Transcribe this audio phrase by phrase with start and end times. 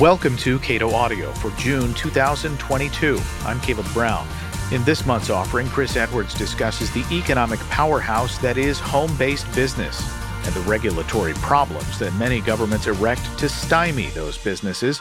[0.00, 3.20] Welcome to Cato Audio for June 2022.
[3.44, 4.26] I'm Caleb Brown.
[4.72, 10.19] In this month's offering, Chris Edwards discusses the economic powerhouse that is home based business
[10.50, 15.00] and the regulatory problems that many governments erect to stymie those businesses.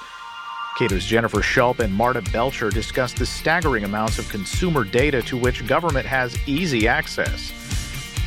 [0.78, 5.66] Cato's Jennifer Schulp and Marta Belcher discuss the staggering amounts of consumer data to which
[5.66, 7.52] government has easy access.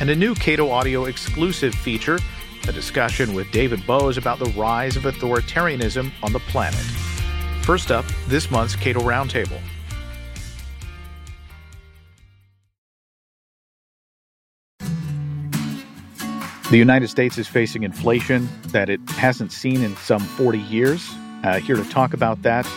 [0.01, 2.19] And a new Cato Audio exclusive feature
[2.67, 6.79] a discussion with David Boaz about the rise of authoritarianism on the planet.
[7.63, 9.59] First up, this month's Cato Roundtable.
[16.73, 21.07] The United States is facing inflation that it hasn't seen in some 40 years.
[21.43, 22.67] Uh, here to talk about that,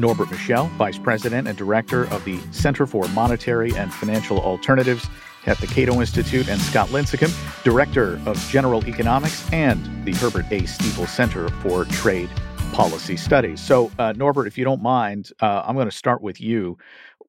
[0.00, 5.06] Norbert Michel, Vice President and Director of the Center for Monetary and Financial Alternatives
[5.46, 10.66] at the Cato Institute, and Scott Lincicome, Director of General Economics and the Herbert A.
[10.66, 12.30] Stiefel Center for Trade
[12.72, 13.60] Policy Studies.
[13.60, 16.76] So, uh, Norbert, if you don't mind, uh, I'm going to start with you.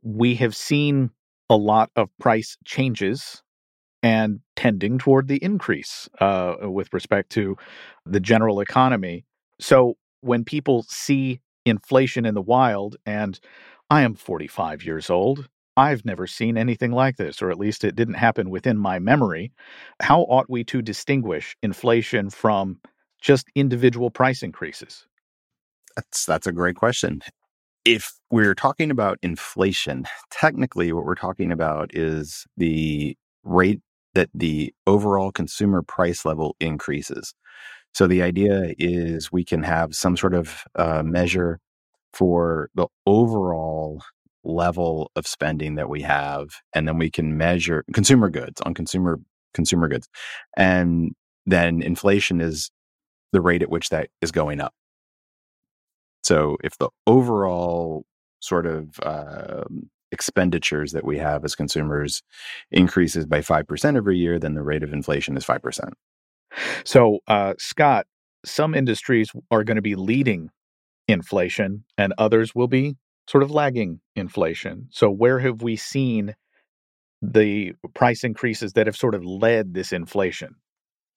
[0.01, 1.11] We have seen
[1.51, 3.43] a lot of price changes
[4.05, 7.57] and tending toward the increase uh, with respect to
[8.05, 9.25] the general economy.
[9.59, 13.39] So, when people see inflation in the wild, and
[13.89, 17.95] I am 45 years old, I've never seen anything like this, or at least it
[17.95, 19.51] didn't happen within my memory.
[19.99, 22.79] How ought we to distinguish inflation from
[23.19, 25.07] just individual price increases?
[25.95, 27.21] That's that's a great question.
[27.85, 33.81] If we're talking about inflation, technically what we're talking about is the rate
[34.16, 37.33] that the overall consumer price level increases.
[37.94, 41.59] So the idea is we can have some sort of uh, measure
[42.13, 44.02] for the overall
[44.44, 49.19] level of spending that we have and then we can measure consumer goods on consumer
[49.53, 50.07] consumer goods
[50.56, 51.16] and
[51.47, 52.69] then inflation is
[53.31, 54.73] the rate at which that is going up
[56.23, 58.06] so if the overall
[58.39, 59.63] sort of uh,
[60.15, 62.23] expenditures that we have as consumers
[62.71, 65.91] increases by 5% every year then the rate of inflation is 5%
[66.83, 68.05] so uh, scott
[68.45, 70.49] some industries are going to be leading
[71.07, 72.95] inflation and others will be
[73.27, 74.87] sort of lagging inflation.
[74.91, 76.35] So, where have we seen
[77.21, 80.55] the price increases that have sort of led this inflation?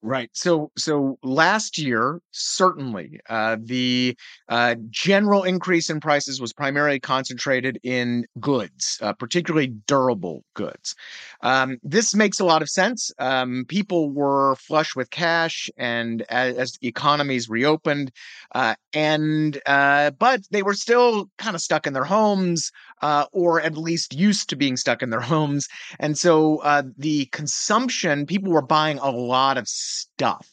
[0.00, 0.30] Right.
[0.32, 4.16] So, so last year, certainly, uh, the
[4.48, 10.94] uh, general increase in prices was primarily concentrated in goods, uh, particularly durable goods.
[11.42, 13.10] Um, this makes a lot of sense.
[13.18, 18.12] Um, people were flush with cash, and as, as economies reopened,
[18.54, 22.70] uh, and uh, but they were still kind of stuck in their homes,
[23.02, 26.60] uh, or at least used to being stuck in their homes, and so
[26.96, 30.48] the consumption, people were buying a lot of stuff.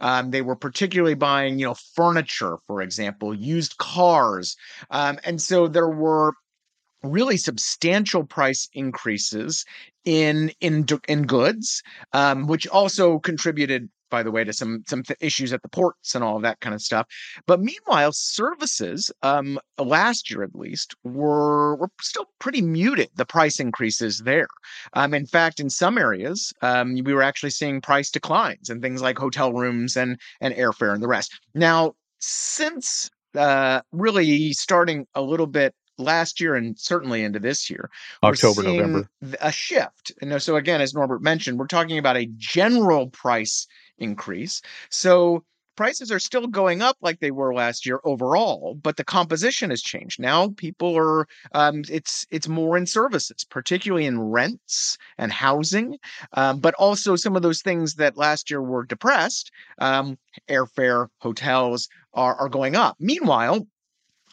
[0.00, 4.56] Um, they were particularly buying, you know, furniture, for example, used cars.
[4.90, 6.32] Um, and so there were
[7.02, 9.64] really substantial price increases
[10.04, 11.82] in in in goods,
[12.12, 16.14] um, which also contributed by the way, to some some th- issues at the ports
[16.14, 17.06] and all of that kind of stuff.
[17.46, 23.10] But meanwhile, services um, last year at least were were still pretty muted.
[23.16, 24.48] The price increases there.
[24.94, 29.02] Um, in fact, in some areas, um, we were actually seeing price declines and things
[29.02, 31.38] like hotel rooms and and airfare and the rest.
[31.54, 37.90] Now, since uh, really starting a little bit last year and certainly into this year.
[38.22, 39.08] October, November.
[39.40, 40.12] A shift.
[40.22, 43.66] And so again, as Norbert mentioned, we're talking about a general price
[43.98, 44.62] increase.
[44.90, 45.44] So
[45.78, 49.80] prices are still going up like they were last year overall, but the composition has
[49.80, 50.18] changed.
[50.18, 55.96] Now people are um, it's it's more in services, particularly in rents and housing,
[56.32, 61.88] um, but also some of those things that last year were depressed, um, airfare, hotels
[62.12, 62.96] are are going up.
[62.98, 63.64] Meanwhile,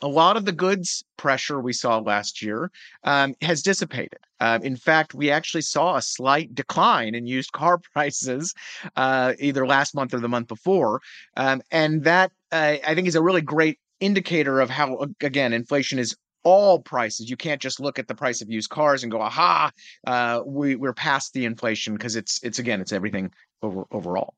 [0.01, 2.71] a lot of the goods pressure we saw last year
[3.03, 4.19] um, has dissipated.
[4.39, 8.53] Uh, in fact, we actually saw a slight decline in used car prices
[8.95, 11.01] uh, either last month or the month before.
[11.37, 15.99] Um, and that, uh, I think, is a really great indicator of how, again, inflation
[15.99, 17.29] is all prices.
[17.29, 19.71] You can't just look at the price of used cars and go, aha,
[20.05, 23.31] uh, we, we're past the inflation because it's, it's again, it's everything
[23.61, 24.33] over, overall.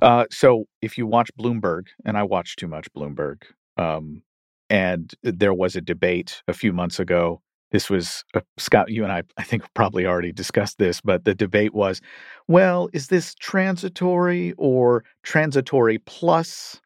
[0.00, 3.42] Uh, so if you watch Bloomberg, and I watch too much Bloomberg,
[3.76, 4.22] um,
[4.70, 7.40] and there was a debate a few months ago.
[7.72, 11.34] This was uh, Scott, you and I, I think, probably already discussed this, but the
[11.34, 12.00] debate was
[12.48, 16.80] well, is this transitory or transitory plus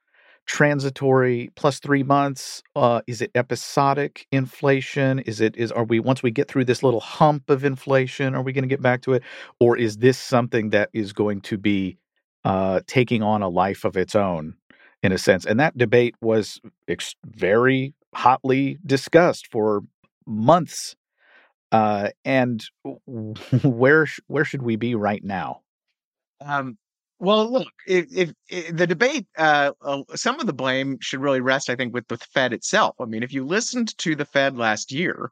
[0.47, 2.63] transitory plus three months?
[2.75, 5.21] Uh, is it episodic inflation?
[5.21, 8.43] Is it is are we once we get through this little hump of inflation, are
[8.43, 9.23] we going to get back to it,
[9.61, 11.99] or is this something that is going to be
[12.45, 14.55] uh, taking on a life of its own
[15.03, 15.45] in a sense?
[15.45, 19.83] And that debate was ex- very hotly discussed for
[20.27, 20.97] months.
[21.73, 22.65] Uh, and
[23.63, 25.61] where where should we be right now?
[26.41, 26.79] Um,
[27.21, 31.43] well, look, if, if, if the debate, uh, uh, some of the blame should really
[31.43, 32.97] rest, I think, with the Fed itself.
[32.99, 35.31] I mean, if you listened to the Fed last year,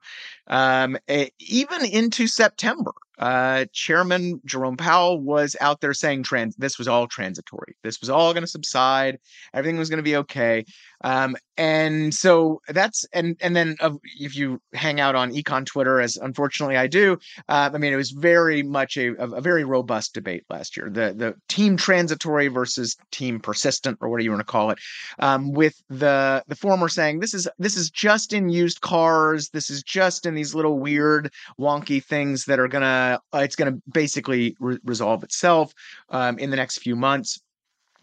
[0.49, 0.99] um,
[1.41, 7.07] even into September, uh, Chairman Jerome Powell was out there saying trans- this was all
[7.07, 7.77] transitory.
[7.83, 9.19] This was all going to subside.
[9.55, 10.65] Everything was going to be okay.
[11.03, 16.01] Um, and so that's and and then uh, if you hang out on econ Twitter,
[16.01, 17.19] as unfortunately I do,
[17.49, 20.89] uh, I mean it was very much a, a very robust debate last year.
[20.89, 24.79] The the team transitory versus team persistent, or whatever you want to call it,
[25.19, 29.51] um, with the the former saying this is this is just in used cars.
[29.51, 33.73] This is just in these little weird wonky things that are gonna uh, it's going
[33.73, 35.73] to basically re- resolve itself
[36.11, 37.41] um, in the next few months.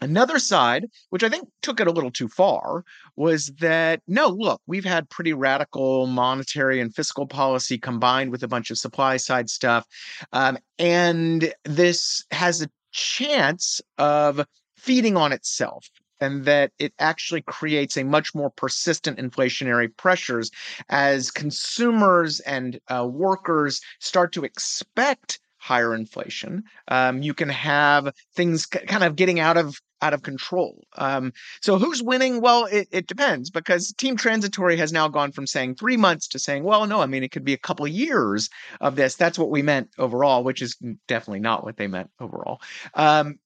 [0.02, 2.84] Another side, which I think took it a little too far,
[3.16, 8.48] was that no, look, we've had pretty radical monetary and fiscal policy combined with a
[8.48, 9.86] bunch of supply side stuff.
[10.32, 14.44] Um, and this has a chance of
[14.76, 15.88] feeding on itself
[16.20, 20.50] and that it actually creates a much more persistent inflationary pressures
[20.88, 26.62] as consumers and uh, workers start to expect higher inflation.
[26.88, 30.86] Um, you can have things c- kind of getting out of out of control.
[30.96, 31.32] Um,
[31.62, 32.40] so who's winning?
[32.40, 36.38] Well, it, it depends because Team Transitory has now gone from saying three months to
[36.38, 38.48] saying, well, no, I mean it could be a couple of years
[38.80, 39.16] of this.
[39.16, 40.76] That's what we meant overall, which is
[41.08, 42.60] definitely not what they meant overall.
[42.94, 43.38] Um,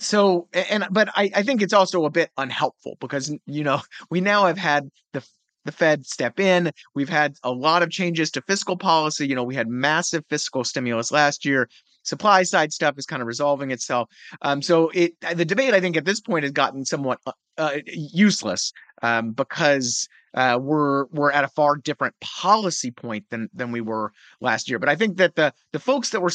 [0.00, 3.80] so and but I, I think it's also a bit unhelpful because you know
[4.10, 5.24] we now have had the
[5.64, 6.70] the Fed step in.
[6.94, 9.26] We've had a lot of changes to fiscal policy.
[9.26, 11.68] You know, we had massive fiscal stimulus last year.
[12.02, 14.10] Supply side stuff is kind of resolving itself.
[14.42, 17.78] Um, so it the debate I think at this point has gotten somewhat uh, uh,
[17.86, 23.80] useless um, because uh, we're we're at a far different policy point than than we
[23.80, 24.78] were last year.
[24.78, 26.32] But I think that the the folks that were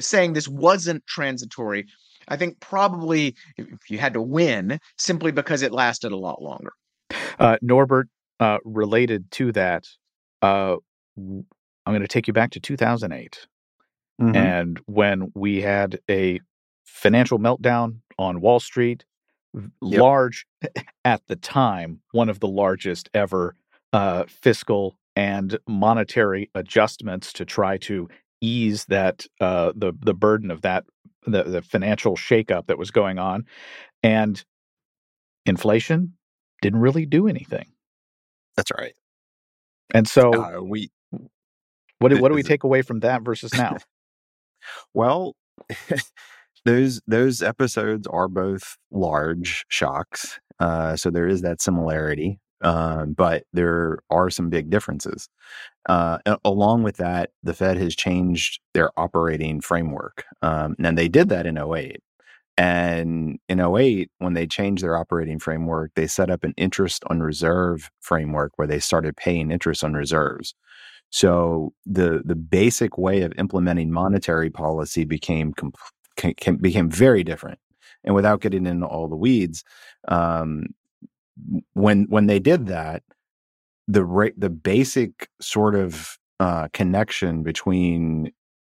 [0.00, 1.86] saying this wasn't transitory
[2.28, 6.72] I think probably if you had to win, simply because it lasted a lot longer.
[7.38, 8.08] Uh, Norbert,
[8.40, 9.86] uh, related to that,
[10.42, 10.76] uh,
[11.16, 11.46] I'm
[11.86, 13.46] going to take you back to 2008.
[14.20, 14.36] Mm-hmm.
[14.36, 16.40] And when we had a
[16.84, 19.04] financial meltdown on Wall Street,
[19.54, 19.70] yep.
[19.82, 20.46] large
[21.04, 23.54] at the time, one of the largest ever
[23.92, 28.08] uh, fiscal and monetary adjustments to try to
[28.40, 30.84] ease that uh, the the burden of that
[31.26, 33.46] the, the financial shakeup that was going on,
[34.02, 34.44] and
[35.46, 36.14] inflation
[36.62, 37.66] didn't really do anything.
[38.56, 38.94] That's right.
[39.92, 40.90] And so uh, we
[41.98, 43.76] what do, what do we take away from that versus now?
[44.94, 45.36] well,
[46.64, 52.38] those those episodes are both large shocks, uh, so there is that similarity.
[52.64, 55.28] Um, but there are some big differences.
[55.86, 60.24] Uh, along with that, the Fed has changed their operating framework.
[60.42, 62.00] Um, and they did that in 08.
[62.56, 67.20] And in 08, when they changed their operating framework, they set up an interest on
[67.20, 70.54] reserve framework where they started paying interest on reserves.
[71.10, 75.72] So the the basic way of implementing monetary policy became com-
[76.16, 77.58] can, became very different.
[78.04, 79.64] And without getting into all the weeds,
[80.08, 80.66] um,
[81.72, 83.02] when when they did that,
[83.88, 88.32] the rate the basic sort of uh, connection between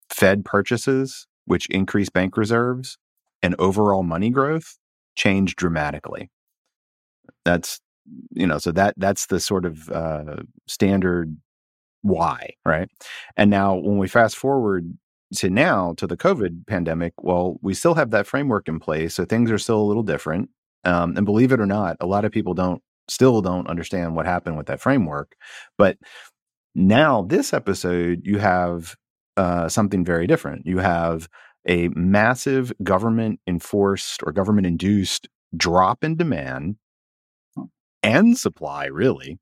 [0.09, 2.97] Fed purchases, which increase bank reserves,
[3.41, 4.77] and overall money growth
[5.15, 6.29] changed dramatically.
[7.45, 7.79] That's
[8.31, 10.37] you know, so that that's the sort of uh,
[10.67, 11.37] standard
[12.01, 12.89] why, right?
[13.35, 14.97] And now when we fast forward
[15.35, 19.25] to now to the COVID pandemic, well, we still have that framework in place, so
[19.25, 20.49] things are still a little different.
[20.87, 24.25] Um, and believe it or not, a lot of people don't still don't understand what
[24.25, 25.35] happened with that framework.
[25.77, 25.97] But
[26.73, 28.95] now, this episode, you have
[29.35, 30.65] uh, something very different.
[30.65, 31.27] You have
[31.67, 36.77] a massive government enforced or government induced drop in demand
[38.01, 39.39] and supply, really,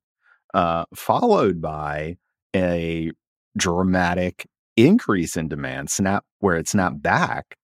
[0.56, 2.18] uh, followed by
[2.56, 3.12] a
[3.56, 7.56] dramatic increase in demand, snap where it snapped back.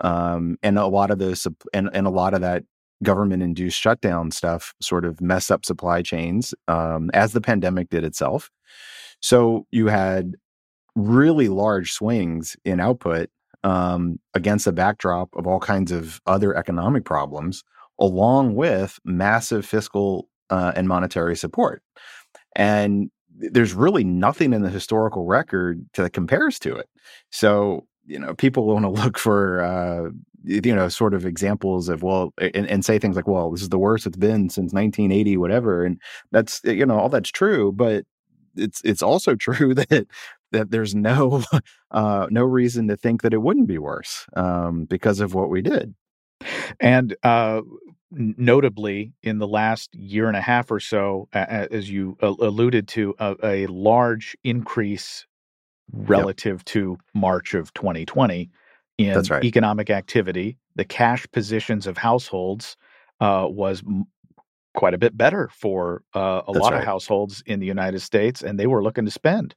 [0.00, 2.64] Um, and a lot of those, and, and a lot of that
[3.02, 8.04] government induced shutdown stuff sort of mess up supply chains um, as the pandemic did
[8.04, 8.50] itself.
[9.20, 10.34] So you had
[10.94, 13.30] really large swings in output
[13.64, 17.64] um, against a backdrop of all kinds of other economic problems,
[17.98, 21.82] along with massive fiscal uh, and monetary support.
[22.56, 26.88] And there's really nothing in the historical record that compares to it.
[27.30, 30.10] So, you know, people want to look for, uh,
[30.44, 33.68] you know, sort of examples of, well, and, and say things like, well, this is
[33.68, 35.84] the worst it's been since 1980, whatever.
[35.84, 37.72] And that's, you know, all that's true.
[37.72, 38.04] But
[38.56, 40.06] it's, it's also true that,
[40.52, 41.42] that there's no,
[41.90, 45.62] uh, no reason to think that it wouldn't be worse um, because of what we
[45.62, 45.94] did.
[46.78, 47.62] And uh,
[48.10, 53.36] notably in the last year and a half or so, as you alluded to, a,
[53.42, 55.26] a large increase
[55.92, 56.64] relative yep.
[56.66, 58.50] to March of 2020
[58.98, 59.44] in right.
[59.44, 60.58] economic activity.
[60.74, 62.76] The cash positions of households
[63.20, 64.06] uh, was m-
[64.74, 66.80] quite a bit better for uh, a That's lot right.
[66.80, 69.54] of households in the United States, and they were looking to spend.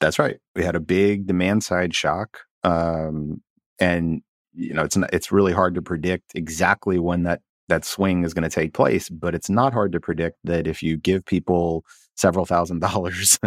[0.00, 0.38] That's right.
[0.56, 3.42] We had a big demand side shock, um,
[3.78, 4.22] and
[4.54, 8.32] you know it's not, it's really hard to predict exactly when that that swing is
[8.32, 9.08] going to take place.
[9.08, 11.84] But it's not hard to predict that if you give people
[12.16, 13.38] several thousand dollars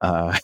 [0.00, 0.38] uh,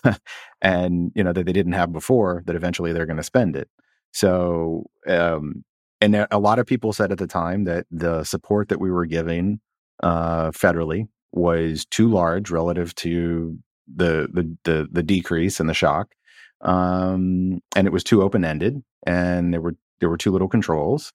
[0.61, 3.69] and you know that they didn't have before, that eventually they're going to spend it.
[4.13, 5.65] So, um,
[6.01, 9.07] and a lot of people said at the time that the support that we were
[9.07, 9.61] giving
[10.03, 13.59] uh, federally was too large relative to
[13.93, 16.15] the the the, the decrease and the shock,
[16.61, 21.13] um, and it was too open ended, and there were there were too little controls,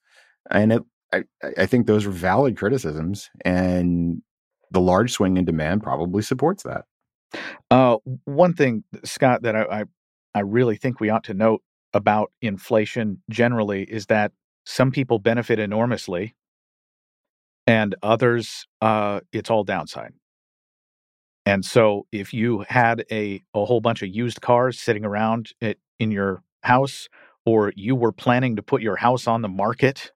[0.50, 1.24] and it I,
[1.58, 4.22] I think those are valid criticisms, and
[4.72, 6.86] the large swing in demand probably supports that.
[7.70, 9.84] Uh, one thing, Scott, that I, I,
[10.34, 11.62] I really think we ought to note
[11.98, 14.34] about inflation generally is that
[14.66, 16.36] some people benefit enormously,
[17.66, 20.14] and others, uh, it's all downside.
[21.46, 25.80] And so, if you had a a whole bunch of used cars sitting around it,
[26.00, 27.08] in your house,
[27.46, 30.12] or you were planning to put your house on the market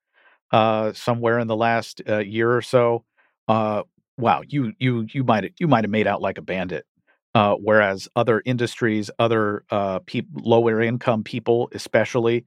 [0.52, 3.06] uh, somewhere in the last uh, year or so,
[3.50, 3.84] uh,
[4.18, 6.86] wow, you you you might you might have made out like a bandit.
[7.34, 12.46] Uh, whereas other industries, other uh, pe- lower income people, especially,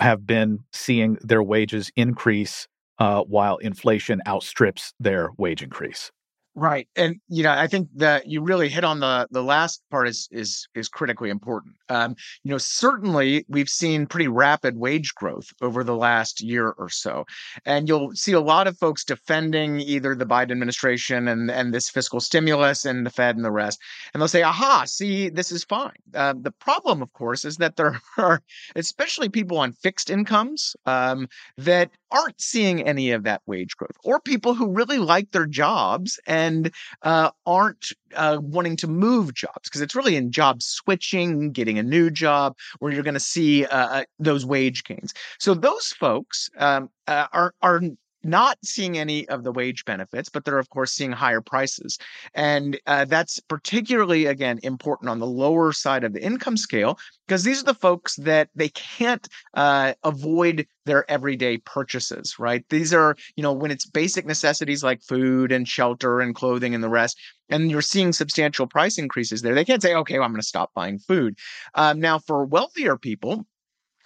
[0.00, 6.12] have been seeing their wages increase uh, while inflation outstrips their wage increase.
[6.54, 6.86] Right.
[6.96, 10.28] And you know, I think that you really hit on the the last part is
[10.30, 11.74] is is critically important.
[11.92, 16.88] Um, you know, certainly we've seen pretty rapid wage growth over the last year or
[16.88, 17.26] so.
[17.66, 21.90] And you'll see a lot of folks defending either the Biden administration and and this
[21.90, 23.78] fiscal stimulus and the Fed and the rest.
[24.12, 27.76] And they'll say, "Aha, see, this is fine." Uh, the problem, of course, is that
[27.76, 28.42] there are
[28.74, 34.20] especially people on fixed incomes um, that aren't seeing any of that wage growth or
[34.20, 36.70] people who really like their jobs and
[37.02, 41.88] uh, aren't uh, wanting to move jobs because it's really in job switching, getting a
[41.96, 42.48] new job,
[42.78, 45.12] where you're going to see uh, uh, those wage gains.
[45.38, 47.80] So those folks um, uh, are are
[48.24, 51.98] not seeing any of the wage benefits, but they're of course seeing higher prices,
[52.34, 57.44] and uh, that's particularly again important on the lower side of the income scale because
[57.44, 62.64] these are the folks that they can't uh, avoid their everyday purchases, right?
[62.68, 66.82] These are you know when it's basic necessities like food and shelter and clothing and
[66.82, 69.54] the rest, and you're seeing substantial price increases there.
[69.54, 71.38] They can't say, okay, well, I'm going to stop buying food.
[71.74, 73.46] Um, now, for wealthier people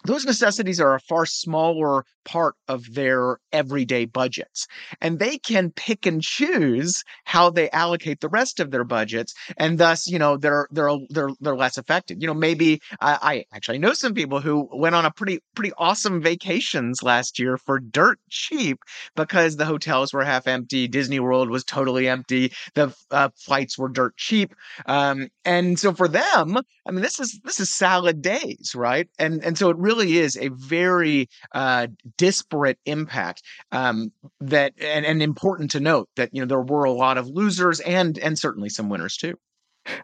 [0.06, 4.66] those necessities are a far smaller part of their everyday budgets.
[5.00, 9.32] And they can pick and choose how they allocate the rest of their budgets.
[9.56, 12.20] And thus, you know, they're they're they're they're less affected.
[12.20, 15.72] You know, maybe I, I actually know some people who went on a pretty pretty
[15.78, 18.78] awesome vacations last year for dirt cheap
[19.14, 23.88] because the hotels were half empty, Disney World was totally empty, the uh, flights were
[23.88, 24.54] dirt cheap.
[24.86, 29.08] Um, and so for them, I mean, this is this is salad days, right?
[29.18, 35.22] And and so it really is a very uh, disparate impact um, that and, and
[35.22, 38.68] important to note that you know there were a lot of losers and and certainly
[38.68, 39.34] some winners too.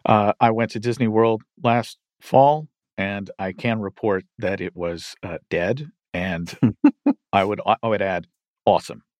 [0.05, 5.15] Uh, I went to Disney World last fall, and I can report that it was
[5.23, 6.53] uh, dead, and
[7.33, 8.27] I would I would add
[8.65, 9.03] awesome.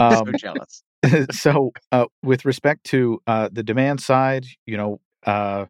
[0.00, 0.82] Um, so jealous.
[1.32, 5.66] so, uh, with respect to uh, the demand side, you know, uh,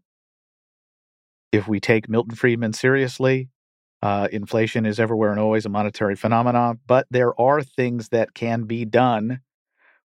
[1.51, 3.49] if we take Milton Friedman seriously,
[4.03, 8.65] uh, inflation is everywhere and always a monetary phenomenon, but there are things that can
[8.65, 9.41] be done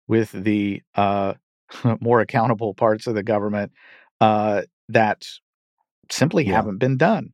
[0.08, 1.34] with the uh,
[2.00, 3.72] more accountable parts of the government
[4.22, 5.25] uh, that
[6.12, 6.54] simply yeah.
[6.54, 7.34] haven't been done.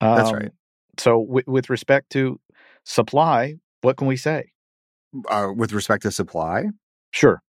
[0.00, 0.52] Um, That's right.
[0.98, 2.40] So, w- with respect to
[2.84, 4.52] supply, what can we say?
[5.28, 6.64] Uh, with respect to supply?
[7.10, 7.42] Sure.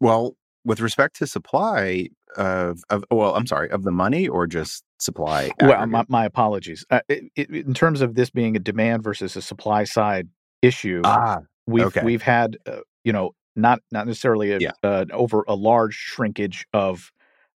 [0.00, 4.84] Well, with respect to supply of, of well, I'm sorry, of the money or just
[4.98, 5.50] supply?
[5.62, 6.84] Well, my, my apologies.
[6.90, 10.28] Uh, it, it, in terms of this being a demand versus a supply side
[10.60, 12.02] issue, ah, We've Okay.
[12.04, 14.72] we've had uh, you know not not necessarily a, Yeah.
[14.82, 17.10] uh, over a large shrinkage of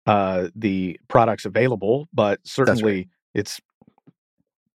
[0.07, 3.59] uh, the products available, but certainly it's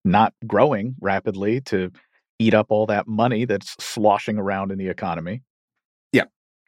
[0.05, 1.91] not growing rapidly to
[2.39, 5.43] eat up all that money that's sloshing around in the economy.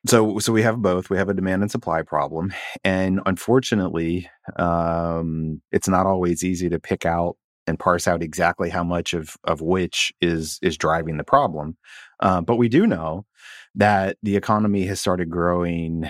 [0.07, 1.11] So, so we have both.
[1.11, 6.79] We have a demand and supply problem, and unfortunately, um, it's not always easy to
[6.79, 7.37] pick out
[7.67, 11.77] and parse out exactly how much of of which is is driving the problem.
[12.21, 13.27] Uh, but we do know
[13.75, 16.09] that the economy has started growing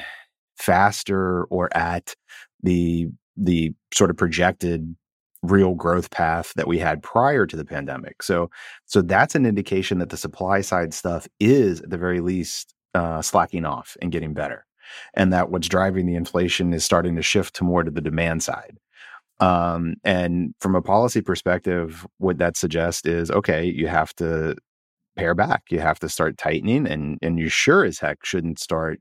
[0.59, 2.15] faster or at
[2.63, 4.95] the the sort of projected
[5.43, 8.23] real growth path that we had prior to the pandemic.
[8.23, 8.51] So
[8.87, 13.23] so that's an indication that the supply side stuff is at the very least uh,
[13.23, 14.67] slacking off and getting better,
[15.15, 18.43] and that what's driving the inflation is starting to shift to more to the demand
[18.43, 18.79] side.
[19.39, 24.57] Um, and from a policy perspective, what that suggests is okay, you have to
[25.17, 29.01] pare back, you have to start tightening, and and you sure as heck shouldn't start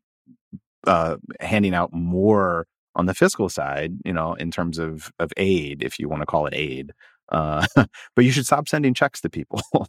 [0.87, 5.83] uh, handing out more on the fiscal side, you know, in terms of of aid,
[5.83, 6.91] if you want to call it aid.
[7.29, 7.65] Uh,
[8.15, 9.61] but you should stop sending checks to people.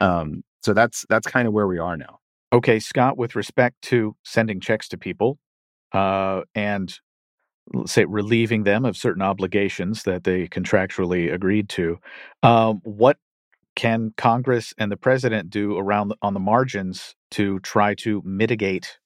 [0.00, 2.18] um, so that's that's kind of where we are now.
[2.52, 5.38] Okay, Scott, with respect to sending checks to people
[5.92, 6.94] uh, and
[7.86, 11.98] say relieving them of certain obligations that they contractually agreed to,
[12.42, 13.18] um, what
[13.76, 18.98] can Congress and the president do around on the margins to try to mitigate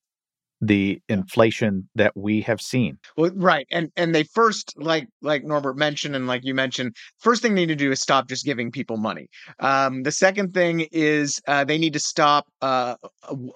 [0.62, 2.96] the inflation that we have seen?
[3.16, 7.42] Well, right, and and they first, like like Norbert mentioned, and like you mentioned, first
[7.42, 9.26] thing they need to do is stop just giving people money.
[9.58, 12.94] Um, the second thing is uh, they need to stop uh,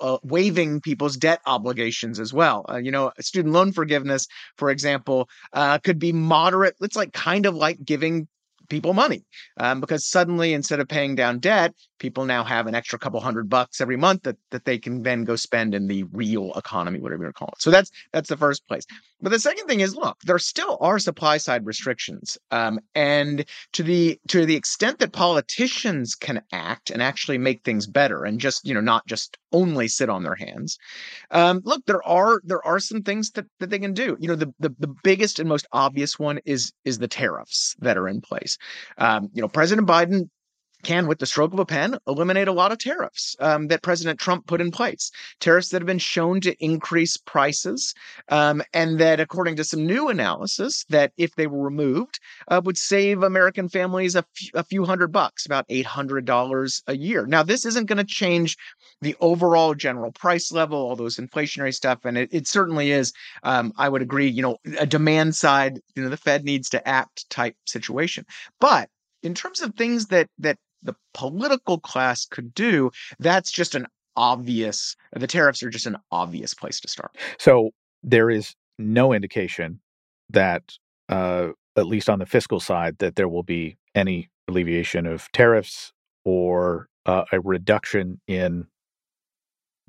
[0.01, 2.67] uh, waiving people's debt obligations as well.
[2.69, 4.27] Uh, you know, student loan forgiveness,
[4.59, 6.75] for example, uh, could be moderate.
[6.81, 8.27] It's like kind of like giving
[8.69, 9.25] people money
[9.59, 13.49] um, because suddenly instead of paying down debt people now have an extra couple hundred
[13.49, 17.23] bucks every month that, that they can then go spend in the real economy whatever
[17.23, 17.63] you want to call it.
[17.63, 18.85] So that's that's the first place.
[19.21, 23.83] But the second thing is look there still are supply side restrictions um, and to
[23.83, 28.67] the to the extent that politicians can act and actually make things better and just
[28.67, 30.79] you know not just only sit on their hands
[31.31, 34.17] um, look there are there are some things that, that they can do.
[34.21, 37.97] You know the, the the biggest and most obvious one is is the tariffs that
[37.97, 38.59] are in place.
[38.99, 40.29] Um, you know, President Biden
[40.87, 44.19] can, with the stroke of a pen, eliminate a lot of tariffs um, that President
[44.21, 45.11] Trump put in place.
[45.41, 47.93] Tariffs that have been shown to increase prices,
[48.29, 52.79] um, and that, according to some new analysis, that if they were removed, uh, would
[52.79, 57.27] save American families a, f- a few hundred bucks, about eight hundred dollars a year.
[57.27, 58.57] Now, this isn't going to change
[59.01, 63.13] the overall general price level, all those inflationary stuff, and it, it certainly is.
[63.43, 64.29] Um, I would agree.
[64.29, 68.25] You know, a demand side, you know, the Fed needs to act type situation,
[68.61, 68.89] but
[69.23, 74.97] in terms of things that that the political class could do, that's just an obvious.
[75.15, 77.17] The tariffs are just an obvious place to start.
[77.39, 77.71] So
[78.03, 79.81] there is no indication
[80.31, 80.73] that,
[81.09, 85.93] uh, at least on the fiscal side, that there will be any alleviation of tariffs
[86.25, 88.67] or uh, a reduction in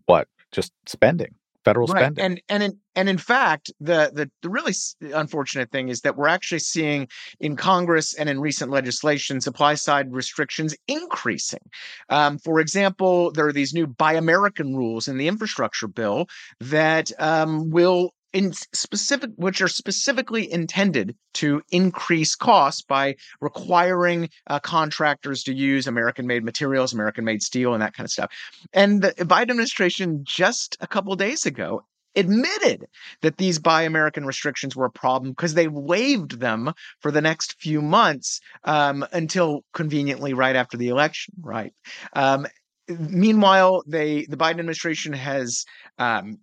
[0.06, 1.36] what just spending,
[1.68, 2.02] federal right.
[2.02, 2.26] spending.
[2.26, 4.74] And and in, and in fact, the, the the really
[5.14, 7.08] unfortunate thing is that we're actually seeing
[7.40, 11.70] in Congress and in recent legislation supply side restrictions increasing.
[12.10, 16.28] Um, for example, there are these new Buy American rules in the infrastructure bill
[16.60, 24.60] that um, will in specific which are specifically intended to increase costs by requiring uh,
[24.60, 28.32] contractors to use american made materials american made steel and that kind of stuff.
[28.74, 31.82] And the biden administration just a couple days ago
[32.16, 32.86] admitted
[33.24, 37.60] that these buy american restrictions were a problem because they waived them for the next
[37.60, 41.74] few months um, until conveniently right after the election right?
[42.14, 42.46] Um,
[42.88, 45.66] meanwhile they the biden administration has
[45.98, 46.38] um,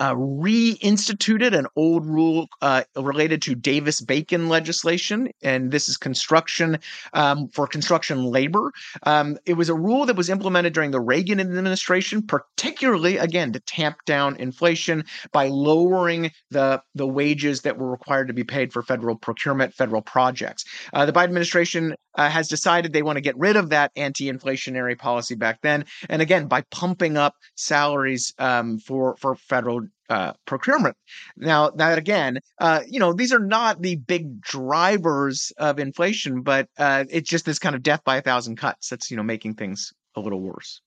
[0.00, 6.78] uh, reinstituted an old rule uh, related to Davis Bacon legislation, and this is construction
[7.12, 8.72] um, for construction labor.
[9.04, 13.60] Um, it was a rule that was implemented during the Reagan administration, particularly again to
[13.60, 18.82] tamp down inflation by lowering the the wages that were required to be paid for
[18.82, 20.64] federal procurement, federal projects.
[20.92, 24.98] Uh, the Biden administration uh, has decided they want to get rid of that anti-inflationary
[24.98, 30.96] policy back then, and again by pumping up salaries um, for for federal uh, procurement.
[31.36, 36.68] Now, that again, uh, you know, these are not the big drivers of inflation, but
[36.78, 39.54] uh, it's just this kind of death by a thousand cuts that's you know making
[39.54, 40.80] things a little worse.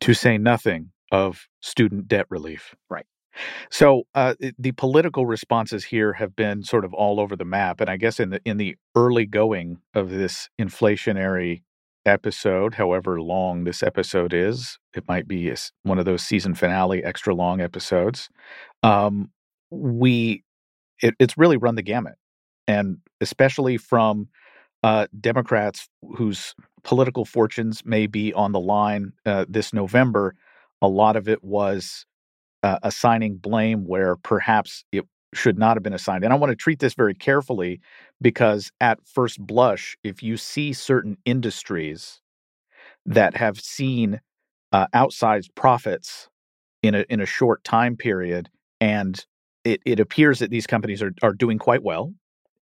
[0.00, 2.74] To say nothing of student debt relief.
[2.90, 3.06] Right.
[3.70, 7.90] So uh, the political responses here have been sort of all over the map, and
[7.90, 11.62] I guess in the in the early going of this inflationary
[12.06, 14.78] episode, however long this episode is.
[14.94, 18.28] It might be one of those season finale extra long episodes.
[18.82, 19.30] Um,
[19.70, 20.44] we
[21.00, 22.14] it, it's really run the gamut,
[22.68, 24.28] and especially from
[24.82, 30.34] uh, Democrats whose political fortunes may be on the line uh, this November.
[30.82, 32.04] A lot of it was
[32.62, 36.24] uh, assigning blame where perhaps it should not have been assigned.
[36.24, 37.80] And I want to treat this very carefully
[38.20, 42.20] because at first blush, if you see certain industries
[43.06, 44.20] that have seen
[44.72, 46.28] uh, outsized profits
[46.82, 48.48] in a in a short time period,
[48.80, 49.24] and
[49.64, 52.12] it, it appears that these companies are are doing quite well,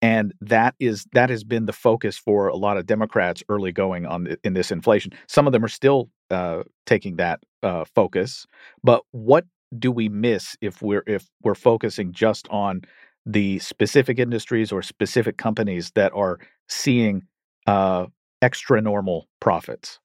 [0.01, 4.05] and that is that has been the focus for a lot of Democrats early going
[4.05, 5.11] on the, in this inflation.
[5.27, 8.45] Some of them are still uh, taking that uh, focus,
[8.83, 9.45] but what
[9.77, 12.81] do we miss if we're if we're focusing just on
[13.25, 17.23] the specific industries or specific companies that are seeing
[17.67, 18.05] uh,
[18.41, 19.99] extra normal profits?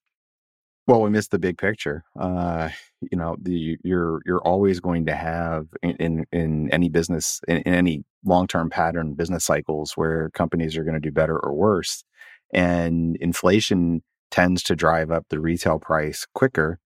[0.87, 2.05] Well, we miss the big picture.
[2.19, 2.69] Uh,
[3.01, 7.59] you know, the, you're you're always going to have in in, in any business in,
[7.59, 11.55] in any long term pattern business cycles where companies are going to do better or
[11.55, 12.05] worse,
[12.53, 16.79] and inflation tends to drive up the retail price quicker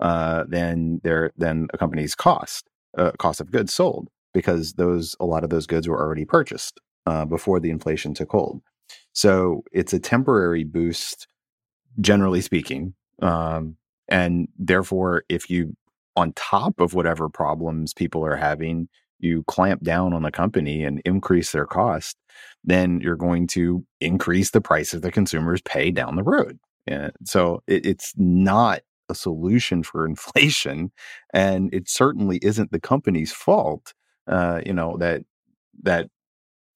[0.00, 5.26] uh, than their than a company's cost uh, cost of goods sold because those a
[5.26, 8.60] lot of those goods were already purchased uh, before the inflation took hold.
[9.12, 11.26] So it's a temporary boost,
[12.00, 13.76] generally speaking, um,
[14.08, 15.76] and therefore, if you
[16.16, 18.88] on top of whatever problems people are having,
[19.20, 22.16] you clamp down on the company and increase their cost,
[22.64, 26.58] then you're going to increase the prices the consumers pay down the road.
[26.86, 30.92] And so it, it's not a solution for inflation,
[31.32, 33.94] and it certainly isn't the company's fault.
[34.26, 35.22] Uh, you know that
[35.82, 36.08] that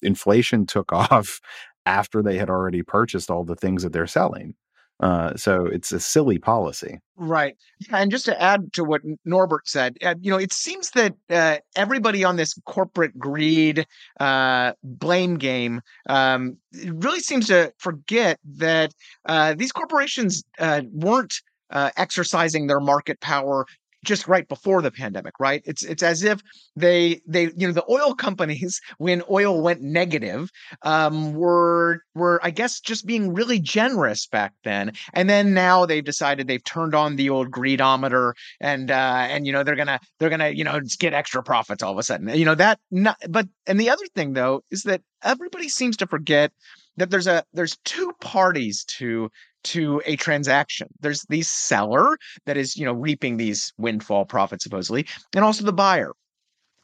[0.02, 1.40] inflation took off
[1.86, 4.54] after they had already purchased all the things that they're selling.
[5.00, 7.00] Uh, so it's a silly policy.
[7.16, 7.56] Right.
[7.90, 11.58] And just to add to what Norbert said, uh, you know, it seems that uh,
[11.74, 13.86] everybody on this corporate greed
[14.20, 18.94] uh, blame game um, really seems to forget that
[19.26, 21.42] uh, these corporations uh, weren't
[21.74, 23.66] uh, exercising their market power
[24.04, 25.62] just right before the pandemic right?
[25.64, 26.40] It's it's as if
[26.76, 30.50] they they you know the oil companies when oil went negative
[30.82, 34.92] um were were i guess just being really generous back then.
[35.14, 39.52] And then now they've decided they've turned on the old greedometer and uh and you
[39.52, 42.28] know they're gonna they're gonna you know get extra profits all of a sudden.
[42.28, 46.06] You know that not but and the other thing though is that everybody seems to
[46.06, 46.52] forget
[46.96, 49.30] that there's a there's two parties to
[49.64, 50.88] to a transaction.
[51.00, 55.72] There's the seller that is, you know, reaping these windfall profits supposedly, and also the
[55.72, 56.12] buyer.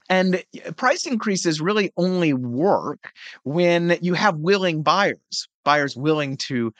[0.09, 0.43] And
[0.77, 3.13] price increases really only work
[3.45, 6.73] when you have willing buyers, buyers willing to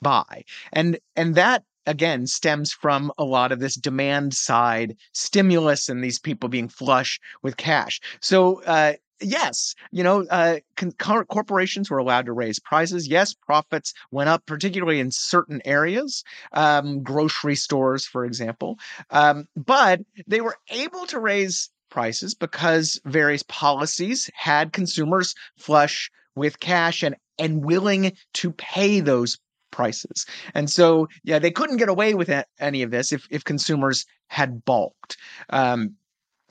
[0.00, 0.44] buy.
[0.72, 6.20] And and that again stems from a lot of this demand side stimulus and these
[6.20, 8.00] people being flush with cash.
[8.20, 13.08] So uh, yes, you know, uh, con- corporations were allowed to raise prices.
[13.08, 18.78] Yes, profits went up, particularly in certain areas, um, grocery stores, for example.
[19.10, 26.60] Um, but they were able to raise prices because various policies had consumers flush with
[26.60, 29.38] cash and and willing to pay those
[29.70, 30.26] prices.
[30.54, 34.64] And so, yeah, they couldn't get away with any of this if if consumers had
[34.64, 35.16] balked.
[35.48, 35.96] Um,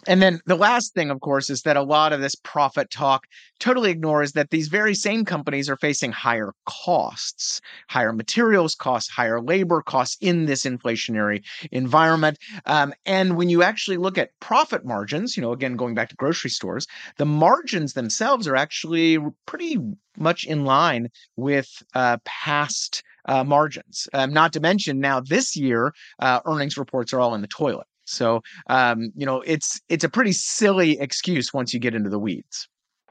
[0.08, 3.26] and then the last thing, of course, is that a lot of this profit talk
[3.60, 7.60] totally ignores that these very same companies are facing higher costs,
[7.90, 12.38] higher materials costs, higher labor costs in this inflationary environment.
[12.66, 16.16] Um, and when you actually look at profit margins, you know, again, going back to
[16.16, 19.78] grocery stores, the margins themselves are actually pretty
[20.18, 24.08] much in line with uh, past uh, margins.
[24.14, 27.88] Um, not to mention now this year, uh, earnings reports are all in the toilet.
[28.10, 32.20] So, um, you know, it's it's a pretty silly excuse once you get into the
[32.20, 32.68] weeds.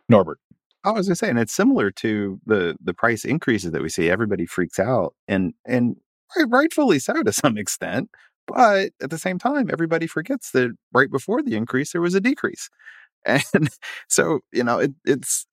[0.08, 0.38] Norbert.
[0.84, 4.10] I was gonna say, and it's similar to the the price increases that we see.
[4.10, 5.96] Everybody freaks out, and and
[6.46, 8.10] rightfully so to some extent.
[8.46, 12.20] But at the same time, everybody forgets that right before the increase there was a
[12.20, 12.70] decrease,
[13.24, 13.68] and
[14.08, 15.46] so you know it, it's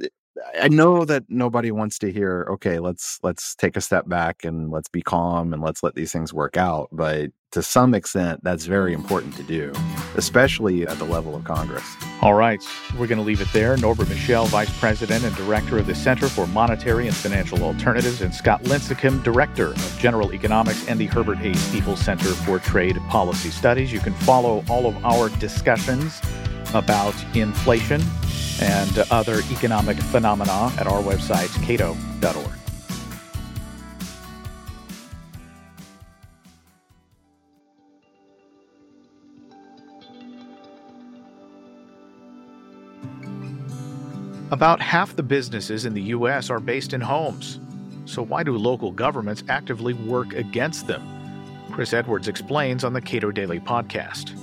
[0.59, 4.69] I know that nobody wants to hear, okay, let's let's take a step back and
[4.69, 6.89] let's be calm and let's let these things work out.
[6.91, 9.71] But to some extent, that's very important to do,
[10.15, 11.85] especially at the level of Congress.
[12.21, 12.61] All right,
[12.99, 13.77] we're going to leave it there.
[13.77, 18.33] Norbert Michel, Vice President and Director of the Center for Monetary and Financial Alternatives, and
[18.33, 21.55] Scott Lincicome, Director of General Economics and the Herbert A.
[21.55, 23.93] Stiefel Center for Trade Policy Studies.
[23.93, 26.21] You can follow all of our discussions
[26.73, 28.01] about inflation
[28.61, 32.51] and other economic phenomena at our website, cato.org.
[44.51, 46.49] About half the businesses in the U.S.
[46.49, 47.59] are based in homes.
[48.05, 51.05] So, why do local governments actively work against them?
[51.71, 54.39] Chris Edwards explains on the Cato Daily Podcast.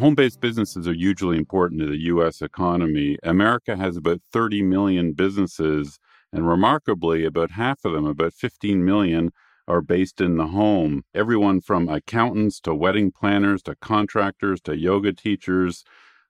[0.00, 2.40] Home based businesses are hugely important to the U.S.
[2.40, 3.18] economy.
[3.22, 5.98] America has about 30 million businesses,
[6.32, 9.30] and remarkably, about half of them, about 15 million,
[9.68, 11.02] are based in the home.
[11.14, 15.84] Everyone from accountants to wedding planners to contractors to yoga teachers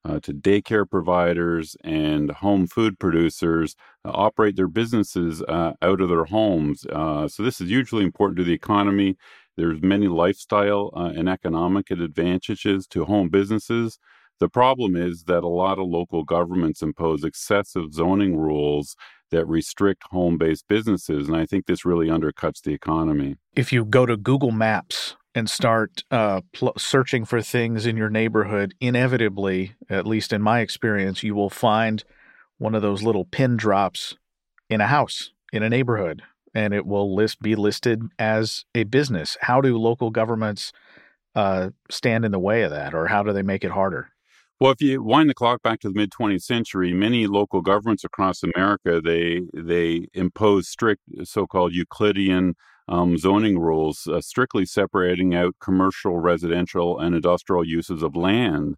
[0.05, 6.09] uh, to daycare providers and home food producers uh, operate their businesses uh, out of
[6.09, 6.87] their homes.
[6.87, 9.17] Uh, so this is hugely important to the economy.
[9.61, 13.99] There's many lifestyle uh, and economic advantages to home businesses.
[14.39, 18.97] The problem is that a lot of local governments impose excessive zoning rules
[19.31, 21.29] that restrict home based businesses.
[21.29, 23.37] And I think this really undercuts the economy.
[23.55, 28.09] If you go to Google Maps and start uh, pl- searching for things in your
[28.09, 32.03] neighborhood, inevitably, at least in my experience, you will find
[32.57, 34.17] one of those little pin drops
[34.71, 36.23] in a house, in a neighborhood,
[36.55, 39.37] and it will list be listed as a business.
[39.41, 40.73] How do local governments
[41.35, 44.11] uh, stand in the way of that, or how do they make it harder?
[44.61, 48.05] Well, if you wind the clock back to the mid 20th century, many local governments
[48.05, 52.55] across America they they imposed strict so-called Euclidean
[52.87, 58.77] um, zoning rules, uh, strictly separating out commercial, residential, and industrial uses of land.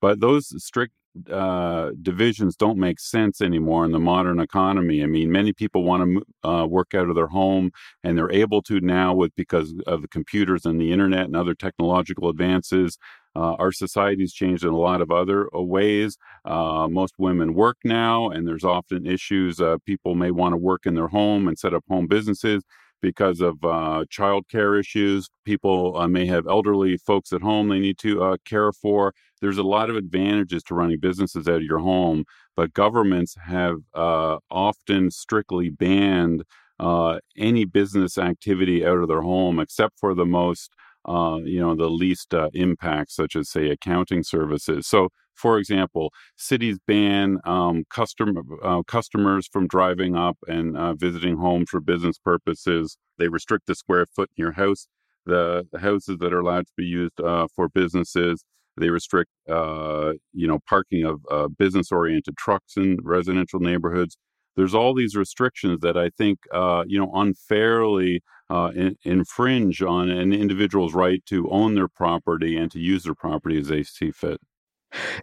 [0.00, 0.92] But those strict
[1.30, 5.02] uh, divisions don't make sense anymore in the modern economy.
[5.02, 7.70] I mean, many people want to uh, work out of their home,
[8.02, 11.54] and they're able to now with because of the computers and the internet and other
[11.54, 12.98] technological advances.
[13.36, 16.16] Uh, our society's changed in a lot of other uh, ways.
[16.44, 19.60] Uh, most women work now, and there's often issues.
[19.60, 22.64] Uh, people may want to work in their home and set up home businesses
[23.04, 25.28] because of uh, childcare issues.
[25.44, 29.12] People uh, may have elderly folks at home they need to uh, care for.
[29.42, 32.24] There's a lot of advantages to running businesses out of your home,
[32.56, 36.44] but governments have uh, often strictly banned
[36.80, 40.72] uh, any business activity out of their home except for the most
[41.06, 44.86] uh, you know, the least uh, impact, such as, say, accounting services.
[44.86, 51.36] So, for example, cities ban um, customer, uh, customers from driving up and uh, visiting
[51.36, 52.96] homes for business purposes.
[53.18, 54.86] They restrict the square foot in your house,
[55.26, 58.44] the, the houses that are allowed to be used uh, for businesses.
[58.76, 64.16] They restrict, uh, you know, parking of business-oriented trucks in residential neighborhoods
[64.56, 70.10] there's all these restrictions that I think uh, you know unfairly uh, in, infringe on
[70.10, 74.10] an individual's right to own their property and to use their property as they see
[74.10, 74.40] fit.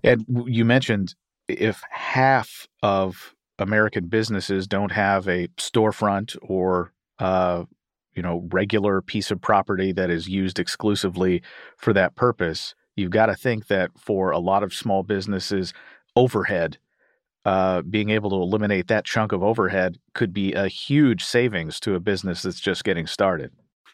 [0.03, 1.15] And you mentioned
[1.47, 7.63] if half of American businesses don't have a storefront or uh,
[8.15, 11.41] you know regular piece of property that is used exclusively
[11.77, 15.73] for that purpose, you've got to think that for a lot of small businesses,
[16.15, 16.77] overhead
[17.45, 21.95] uh, being able to eliminate that chunk of overhead could be a huge savings to
[21.95, 23.51] a business that's just getting started.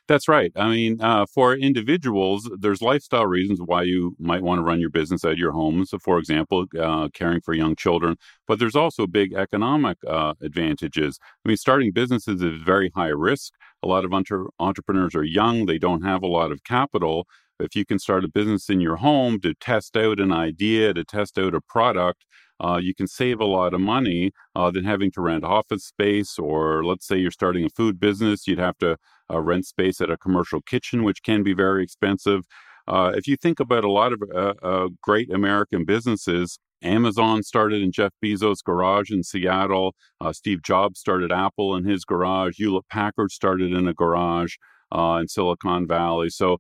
[0.08, 0.54] That's right.
[0.56, 4.90] I mean, uh, for individuals, there's lifestyle reasons why you might want to run your
[4.90, 5.86] business out of your home.
[5.86, 8.16] So, for example, uh, caring for young children.
[8.48, 11.20] But there's also big economic uh, advantages.
[11.46, 13.54] I mean, starting businesses is very high risk.
[13.84, 17.28] A lot of entre- entrepreneurs are young, they don't have a lot of capital.
[17.60, 21.04] If you can start a business in your home to test out an idea, to
[21.04, 22.24] test out a product,
[22.60, 26.40] uh, you can save a lot of money uh, than having to rent office space.
[26.40, 28.98] Or let's say you're starting a food business, you'd have to
[29.32, 32.46] uh, rent space at a commercial kitchen, which can be very expensive.
[32.88, 37.82] Uh, if you think about a lot of uh, uh, great American businesses, Amazon started
[37.82, 39.96] in Jeff Bezos' garage in Seattle.
[40.32, 42.58] Steve Jobs started Apple in his garage.
[42.58, 44.56] Hewlett Packard started in a garage
[44.94, 46.30] in Silicon Valley.
[46.30, 46.60] So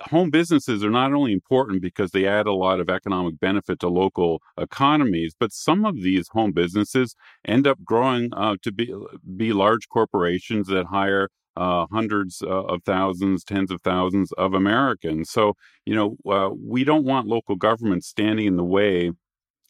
[0.00, 3.88] home businesses are not only important because they add a lot of economic benefit to
[3.88, 8.94] local economies, but some of these home businesses end up growing uh, to be
[9.36, 15.30] be large corporations that hire uh, hundreds uh, of thousands, tens of thousands of Americans.
[15.30, 15.54] So
[15.84, 19.12] you know uh, we don't want local government standing in the way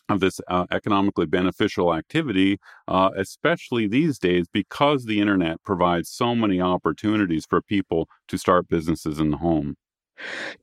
[0.08, 6.34] of this uh, economically beneficial activity, uh, especially these days because the internet provides so
[6.34, 9.76] many opportunities for people to start businesses in the home.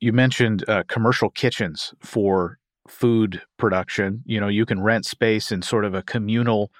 [0.00, 4.22] You mentioned uh, commercial kitchens for food production.
[4.26, 6.70] You know, you can rent space in sort of a communal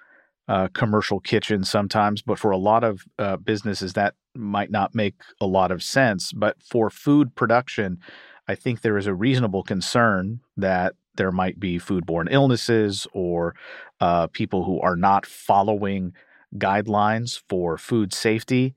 [0.46, 5.14] uh, commercial kitchen sometimes, but for a lot of uh, businesses, that might not make
[5.40, 6.32] a lot of sense.
[6.32, 7.98] But for food production,
[8.46, 13.54] I think there is a reasonable concern that there might be foodborne illnesses or
[14.00, 16.12] uh, people who are not following
[16.56, 18.74] guidelines for food safety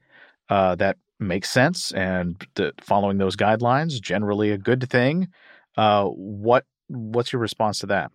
[0.49, 2.45] uh, that makes sense and
[2.81, 5.27] following those guidelines generally a good thing.
[5.75, 8.11] Uh, what what's your response to that?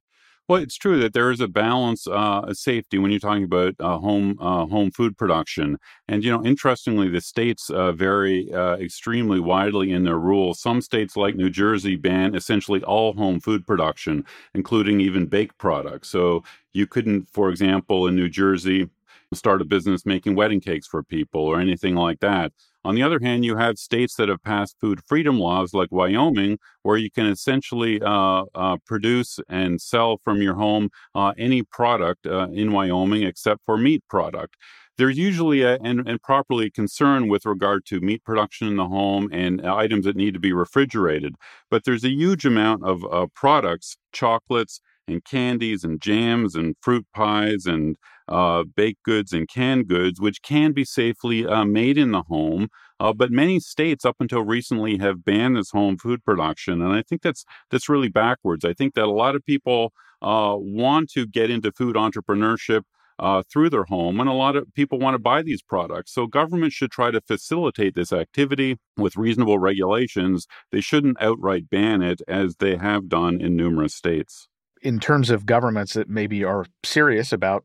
[0.49, 3.75] Well, it's true that there is a balance uh, of safety when you're talking about
[3.79, 8.77] uh, home uh, home food production, and you know, interestingly, the states uh, vary uh,
[8.77, 10.61] extremely widely in their rules.
[10.61, 16.09] Some states, like New Jersey, ban essentially all home food production, including even baked products.
[16.09, 18.91] So you couldn't, for example, in New Jersey,
[19.33, 22.53] start a business making wedding cakes for people or anything like that.
[22.85, 26.59] On the other hand, you have states that have passed food freedom laws like Wyoming,
[26.83, 32.27] where you can essentially uh, uh, produce and sell from your home uh, any product
[32.27, 34.57] uh, in Wyoming except for meat product.
[34.99, 39.29] There's usually a, and, and properly concern with regard to meat production in the home
[39.33, 41.35] and items that need to be refrigerated.
[41.71, 47.07] But there's a huge amount of uh, products, chocolates, and candies and jams and fruit
[47.15, 47.97] pies and
[48.29, 52.69] uh, baked goods and canned goods, which can be safely uh, made in the home.
[53.01, 57.03] Uh, but many states, up until recently, have banned this home food production, and I
[57.03, 58.65] think that's that's really backwards.
[58.65, 62.83] I think that a lot of people uh, want to get into food entrepreneurship.
[63.19, 66.13] Uh, through their home, and a lot of people want to buy these products.
[66.13, 70.49] So, government should try to facilitate this activity with reasonable regulations.
[70.73, 74.49] They shouldn't outright ban it, as they have done in numerous states
[74.83, 77.65] in terms of governments that maybe are serious about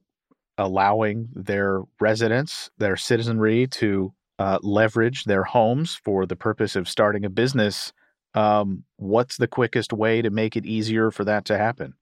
[0.58, 7.26] allowing their residents, their citizenry to uh, leverage their homes for the purpose of starting
[7.26, 7.92] a business,
[8.34, 11.94] um, what's the quickest way to make it easier for that to happen?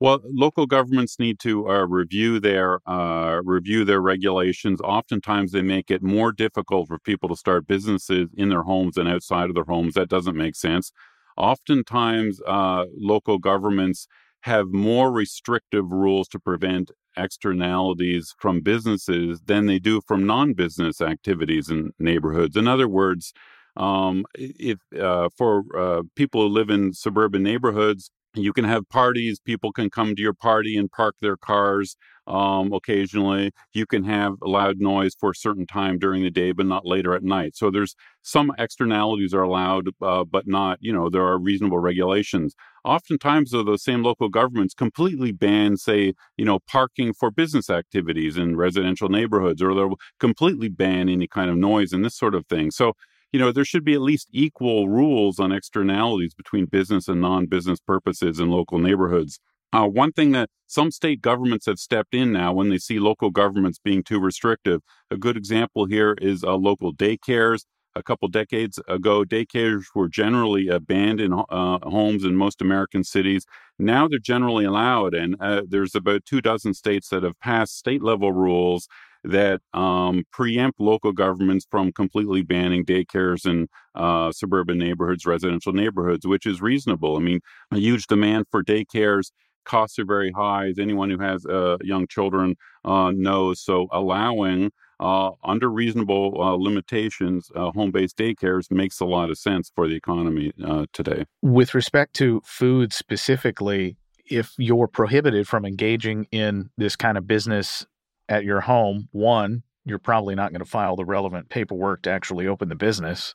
[0.00, 4.80] Well, local governments need to uh, review their uh, review their regulations.
[4.80, 9.08] Oftentimes, they make it more difficult for people to start businesses in their homes and
[9.08, 9.94] outside of their homes.
[9.94, 10.92] That doesn't make sense.
[11.36, 14.08] Oftentimes, uh, local governments
[14.42, 21.68] have more restrictive rules to prevent externalities from businesses than they do from non-business activities
[21.68, 22.56] in neighborhoods.
[22.56, 23.32] In other words,
[23.76, 29.40] um, if uh, for uh, people who live in suburban neighborhoods, you can have parties.
[29.40, 33.52] People can come to your party and park their cars um, occasionally.
[33.72, 37.14] You can have loud noise for a certain time during the day, but not later
[37.14, 37.56] at night.
[37.56, 42.54] So there's some externalities are allowed, uh, but not, you know, there are reasonable regulations.
[42.84, 48.36] Oftentimes, though, those same local governments completely ban, say, you know, parking for business activities
[48.36, 52.46] in residential neighborhoods, or they'll completely ban any kind of noise and this sort of
[52.46, 52.70] thing.
[52.70, 52.94] So
[53.32, 57.46] you know, there should be at least equal rules on externalities between business and non
[57.46, 59.40] business purposes in local neighborhoods.
[59.72, 63.30] Uh, one thing that some state governments have stepped in now when they see local
[63.30, 64.82] governments being too restrictive.
[65.10, 67.64] A good example here is uh, local daycares.
[67.94, 73.44] A couple decades ago, daycares were generally banned in uh, homes in most American cities.
[73.78, 78.02] Now they're generally allowed, and uh, there's about two dozen states that have passed state
[78.02, 78.88] level rules
[79.24, 86.26] that um, preempt local governments from completely banning daycares in uh, suburban neighborhoods, residential neighborhoods,
[86.26, 87.16] which is reasonable.
[87.16, 89.30] I mean, a huge demand for daycares.
[89.64, 93.60] Costs are very high, as anyone who has uh, young children uh, knows.
[93.60, 99.38] So, allowing uh, under reasonable uh, limitations, uh, home based daycares makes a lot of
[99.38, 100.52] sense for the economy
[100.92, 101.24] today.
[101.42, 107.86] With respect to food specifically, if you're prohibited from engaging in this kind of business
[108.32, 112.46] at your home, one, you're probably not going to file the relevant paperwork to actually
[112.46, 113.34] open the business.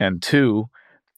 [0.00, 0.66] And two,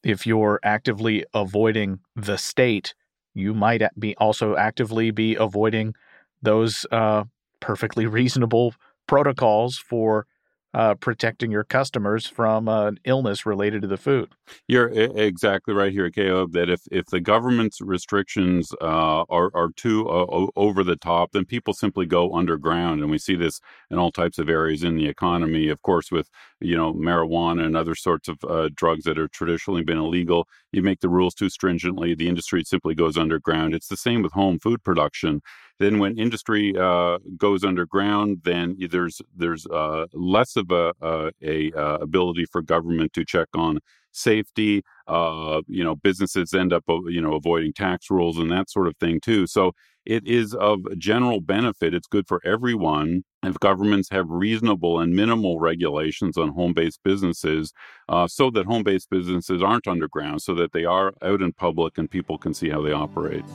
[0.03, 2.93] if you're actively avoiding the state,
[3.33, 5.95] you might be also actively be avoiding
[6.43, 7.23] those uh,
[7.59, 8.75] perfectly reasonable
[9.07, 10.27] protocols for
[10.73, 14.29] uh, protecting your customers from uh, an illness related to the food.
[14.67, 16.53] You're exactly right here, Caleb.
[16.53, 21.45] That if, if the government's restrictions uh, are are too uh, over the top, then
[21.45, 25.07] people simply go underground, and we see this in all types of areas in the
[25.07, 25.69] economy.
[25.69, 26.29] Of course, with
[26.59, 30.81] you know marijuana and other sorts of uh, drugs that have traditionally been illegal, you
[30.81, 33.73] make the rules too stringently, the industry simply goes underground.
[33.73, 35.41] It's the same with home food production.
[35.79, 41.71] Then when industry uh, goes underground, then there's there's uh, less of a, a, a,
[41.71, 43.79] uh, ability for government to check on
[44.11, 44.83] safety.
[45.07, 48.97] Uh, you know, businesses end up you know avoiding tax rules and that sort of
[48.97, 49.47] thing too.
[49.47, 49.71] So
[50.05, 51.93] it is of general benefit.
[51.93, 57.71] It's good for everyone if governments have reasonable and minimal regulations on home based businesses
[58.09, 61.97] uh, so that home based businesses aren't underground, so that they are out in public
[61.97, 63.45] and people can see how they operate.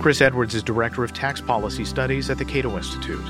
[0.00, 3.24] Chris Edwards is Director of Tax Policy Studies at the Cato Institute.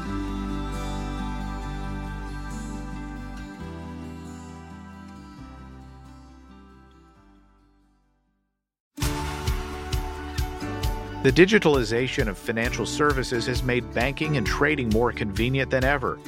[11.22, 16.18] The digitalization of financial services has made banking and trading more convenient than ever.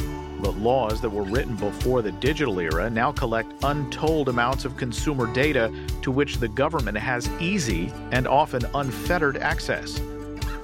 [0.43, 5.33] But laws that were written before the digital era now collect untold amounts of consumer
[5.33, 5.73] data
[6.03, 10.01] to which the government has easy and often unfettered access.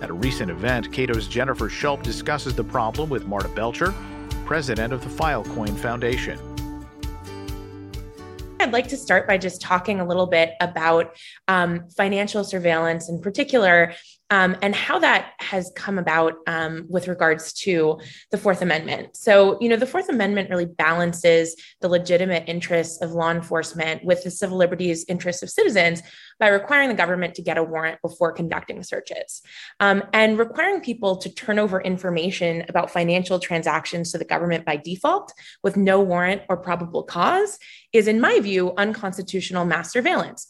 [0.01, 3.95] At a recent event, Cato's Jennifer Schulp discusses the problem with Marta Belcher,
[4.45, 6.41] president of the Filecoin Foundation.
[8.61, 11.17] I'd like to start by just talking a little bit about
[11.47, 13.95] um, financial surveillance in particular
[14.31, 17.99] um, and how that has come about um, with regards to
[18.31, 19.17] the Fourth Amendment.
[19.17, 24.23] So, you know, the Fourth Amendment really balances the legitimate interests of law enforcement with
[24.25, 26.03] the civil liberties interests of citizens
[26.39, 29.43] by requiring the government to get a warrant before conducting searches
[29.81, 34.77] um, and requiring people to turn over information about financial transactions to the government by
[34.77, 35.33] default
[35.63, 37.59] with no warrant or probable cause
[37.93, 40.47] is, in my view, unconstitutional mass surveillance.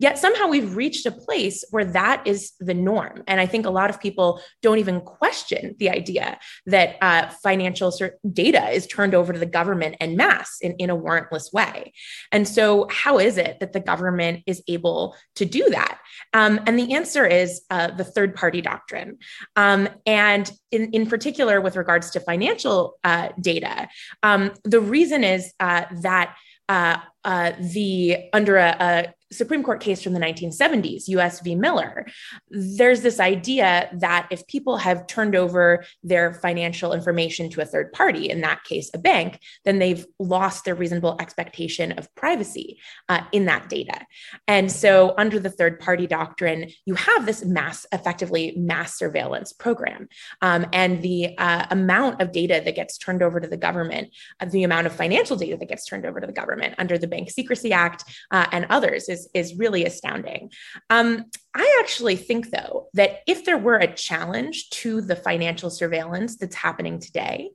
[0.00, 3.24] Yet somehow we've reached a place where that is the norm.
[3.26, 7.92] And I think a lot of people don't even question the idea that uh, financial
[8.32, 11.92] data is turned over to the government en masse in, in a warrantless way.
[12.30, 15.98] And so, how is it that the government is able to do that?
[16.34, 19.18] Um, and the answer is uh, the third party doctrine.
[19.56, 23.88] Um, and in, in particular, with regards to financial uh, data,
[24.22, 26.36] um, the reason is uh, that.
[26.70, 31.54] Uh, uh, the under a, a, Supreme Court case from the 1970s, US v.
[31.54, 32.06] Miller,
[32.50, 37.92] there's this idea that if people have turned over their financial information to a third
[37.92, 43.20] party, in that case, a bank, then they've lost their reasonable expectation of privacy uh,
[43.32, 44.06] in that data.
[44.46, 50.08] And so, under the third party doctrine, you have this mass, effectively mass surveillance program.
[50.40, 54.08] Um, and the uh, amount of data that gets turned over to the government,
[54.40, 57.06] uh, the amount of financial data that gets turned over to the government under the
[57.06, 60.50] Bank Secrecy Act uh, and others is, is really astounding.
[60.90, 66.36] Um, I actually think, though, that if there were a challenge to the financial surveillance
[66.36, 67.50] that's happening today,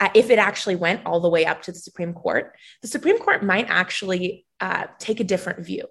[0.00, 3.18] uh, if it actually went all the way up to the Supreme Court, the Supreme
[3.18, 5.86] Court might actually uh, take a different view.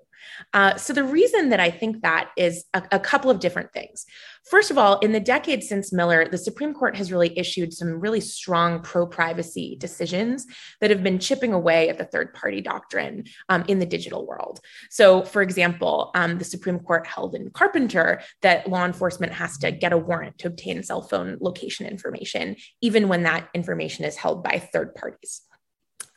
[0.54, 4.06] Uh, so the reason that I think that is a, a couple of different things.
[4.50, 8.00] First of all, in the decades since Miller, the Supreme Court has really issued some
[8.00, 10.46] really strong pro privacy decisions
[10.82, 14.60] that have been chipping away at the third party doctrine um, in the digital world.
[14.90, 19.72] So, for example, um, the Supreme Court held in Carpenter that law enforcement has to
[19.72, 24.44] get a warrant to obtain cell phone location information, even when that information is held
[24.44, 25.42] by third parties.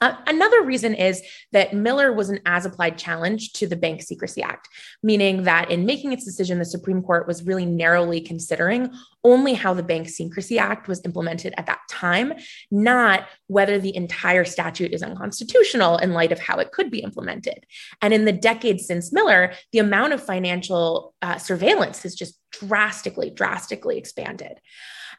[0.01, 1.23] Uh, another reason is
[1.53, 4.69] that Miller was an as applied challenge to the Bank Secrecy Act,
[5.03, 8.93] meaning that in making its decision, the Supreme Court was really narrowly considering
[9.25, 12.35] only how the Bank Secrecy Act was implemented at that time,
[12.71, 17.65] not whether the entire statute is unconstitutional in light of how it could be implemented.
[18.03, 23.31] And in the decades since Miller, the amount of financial uh, surveillance has just drastically,
[23.31, 24.61] drastically expanded.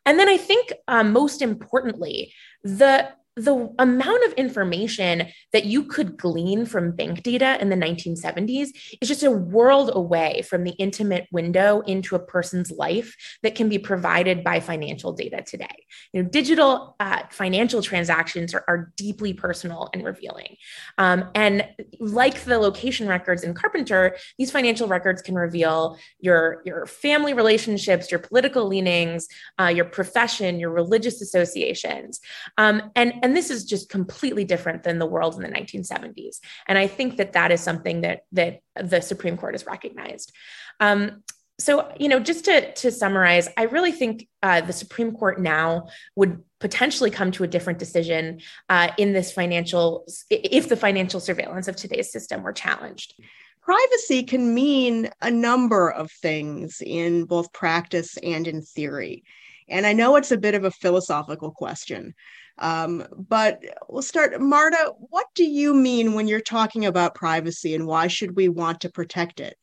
[0.06, 6.18] And then I think um, most importantly, the the amount of information that you could
[6.18, 8.70] glean from bank data in the 1970s
[9.00, 13.70] is just a world away from the intimate window into a person's life that can
[13.70, 15.86] be provided by financial data today.
[16.14, 20.56] You know, digital uh, financial transactions are, are, deeply personal and revealing.
[20.98, 21.68] Um, and
[22.00, 28.10] like the location records in Carpenter, these financial records can reveal your, your family relationships,
[28.10, 29.28] your political leanings,
[29.60, 32.22] uh, your profession, your religious associations.
[32.58, 36.38] Um, and, and this is just completely different than the world in the 1970s.
[36.66, 40.32] And I think that that is something that that the Supreme Court has recognized.
[40.80, 41.24] Um,
[41.60, 45.88] so, you know, just to, to summarize, I really think uh, the Supreme Court now
[46.16, 51.68] would potentially come to a different decision uh, in this financial, if the financial surveillance
[51.68, 53.14] of today's system were challenged.
[53.62, 59.26] Privacy can mean a number of things in both practice and in theory.
[59.68, 62.14] And I know it's a bit of a philosophical question,
[62.60, 64.40] um, but we'll start.
[64.42, 68.82] Marta, what do you mean when you're talking about privacy and why should we want
[68.82, 69.58] to protect it?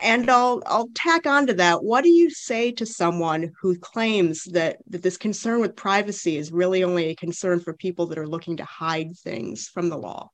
[0.00, 1.84] And I'll I'll tack on to that.
[1.84, 6.50] What do you say to someone who claims that, that this concern with privacy is
[6.50, 10.30] really only a concern for people that are looking to hide things from the law?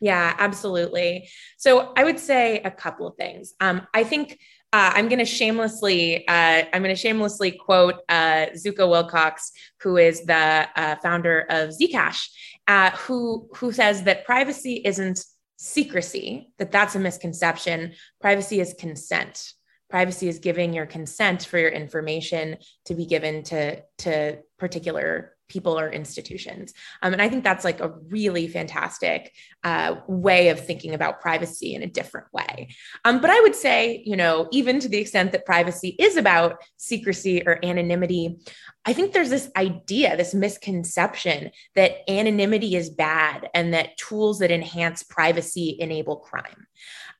[0.00, 1.28] Yeah, absolutely.
[1.56, 3.54] So I would say a couple of things.
[3.60, 4.38] Um, I think
[4.72, 9.50] uh, I'm going to shamelessly, uh, I'm going to shamelessly quote uh, Zooko Wilcox,
[9.80, 12.28] who is the uh, founder of Zcash,
[12.66, 15.24] uh, who who says that privacy isn't
[15.56, 17.94] secrecy; that that's a misconception.
[18.20, 19.54] Privacy is consent.
[19.88, 25.78] Privacy is giving your consent for your information to be given to to particular people
[25.78, 26.74] or institutions.
[27.02, 29.32] Um, and I think that's like a really fantastic
[29.64, 32.68] uh, way of thinking about privacy in a different way.
[33.04, 36.62] Um, but I would say, you know, even to the extent that privacy is about
[36.76, 38.38] secrecy or anonymity,
[38.84, 44.50] I think there's this idea, this misconception that anonymity is bad and that tools that
[44.50, 46.66] enhance privacy enable crime.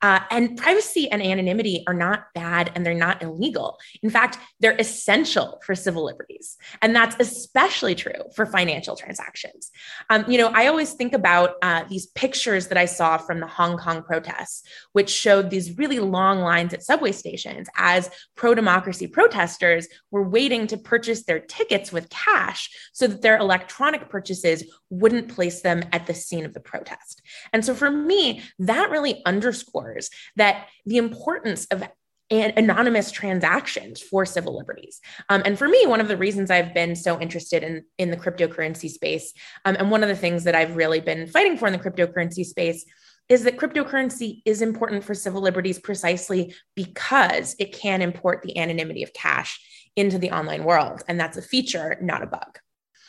[0.01, 3.77] Uh, and privacy and anonymity are not bad and they're not illegal.
[4.01, 6.57] In fact, they're essential for civil liberties.
[6.81, 9.71] And that's especially true for financial transactions.
[10.09, 13.47] Um, you know, I always think about uh, these pictures that I saw from the
[13.47, 19.07] Hong Kong protests, which showed these really long lines at subway stations as pro democracy
[19.07, 25.27] protesters were waiting to purchase their tickets with cash so that their electronic purchases wouldn't
[25.27, 27.21] place them at the scene of the protest.
[27.53, 29.88] And so for me, that really underscores
[30.35, 31.83] that the importance of
[32.31, 35.01] and anonymous transactions for civil liberties.
[35.29, 38.17] Um, and for me, one of the reasons I've been so interested in, in the
[38.17, 39.33] cryptocurrency space,
[39.65, 42.45] um, and one of the things that I've really been fighting for in the cryptocurrency
[42.45, 42.85] space,
[43.29, 49.03] is that cryptocurrency is important for civil liberties precisely because it can import the anonymity
[49.03, 49.59] of cash
[49.95, 51.01] into the online world.
[51.07, 52.59] And that's a feature, not a bug.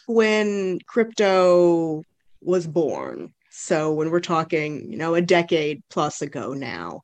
[0.07, 2.05] When crypto
[2.43, 7.03] was born, so when we're talking, you know, a decade plus ago now,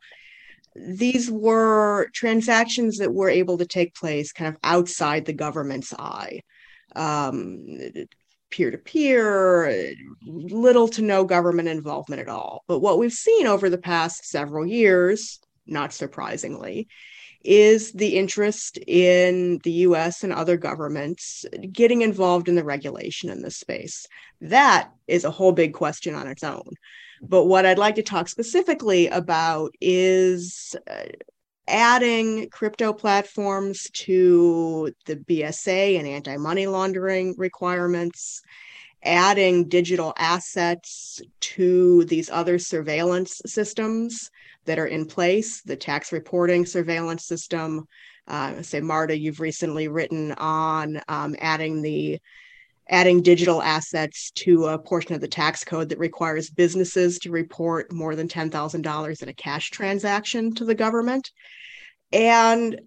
[0.75, 6.41] these were transactions that were able to take place kind of outside the government's eye.
[6.95, 7.79] Um,
[8.51, 9.93] peer to peer,
[10.25, 12.63] little to no government involvement at all.
[12.69, 16.89] But what we've seen over the past several years, not surprisingly,
[17.47, 23.41] is the interest in the US and other governments getting involved in the regulation in
[23.41, 24.07] this space.
[24.41, 26.69] That is a whole big question on its own.
[27.23, 31.05] But what I'd like to talk specifically about is uh,
[31.69, 38.43] adding crypto platforms to the BSA and anti money laundering requirements,
[39.03, 44.31] adding digital assets to these other surveillance systems
[44.67, 47.87] that are in place, the tax reporting surveillance system.
[48.29, 52.19] Uh, say, Marta, you've recently written on um, adding the
[52.89, 57.93] adding digital assets to a portion of the tax code that requires businesses to report
[57.93, 61.33] more than $10,000 in a cash transaction to the government.
[62.13, 62.81] And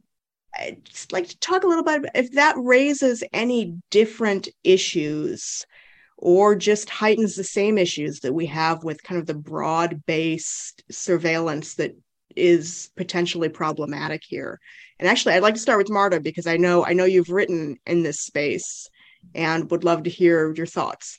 [0.57, 5.65] I'd just like to talk a little bit if that raises any different issues
[6.21, 10.83] or just heightens the same issues that we have with kind of the broad based
[10.91, 11.95] surveillance that
[12.35, 14.59] is potentially problematic here.
[14.99, 17.77] And actually, I'd like to start with Marta because I know I know you've written
[17.85, 18.89] in this space
[19.33, 21.17] and would love to hear your thoughts.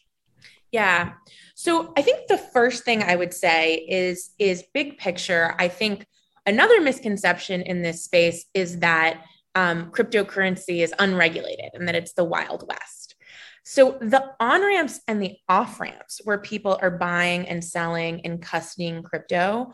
[0.70, 1.14] Yeah.
[1.54, 5.54] So I think the first thing I would say is is big picture.
[5.58, 6.06] I think
[6.44, 9.24] another misconception in this space is that
[9.54, 12.99] um, cryptocurrency is unregulated and that it's the wild west.
[13.70, 18.42] So the on ramps and the off ramps where people are buying and selling and
[18.42, 19.70] custodying crypto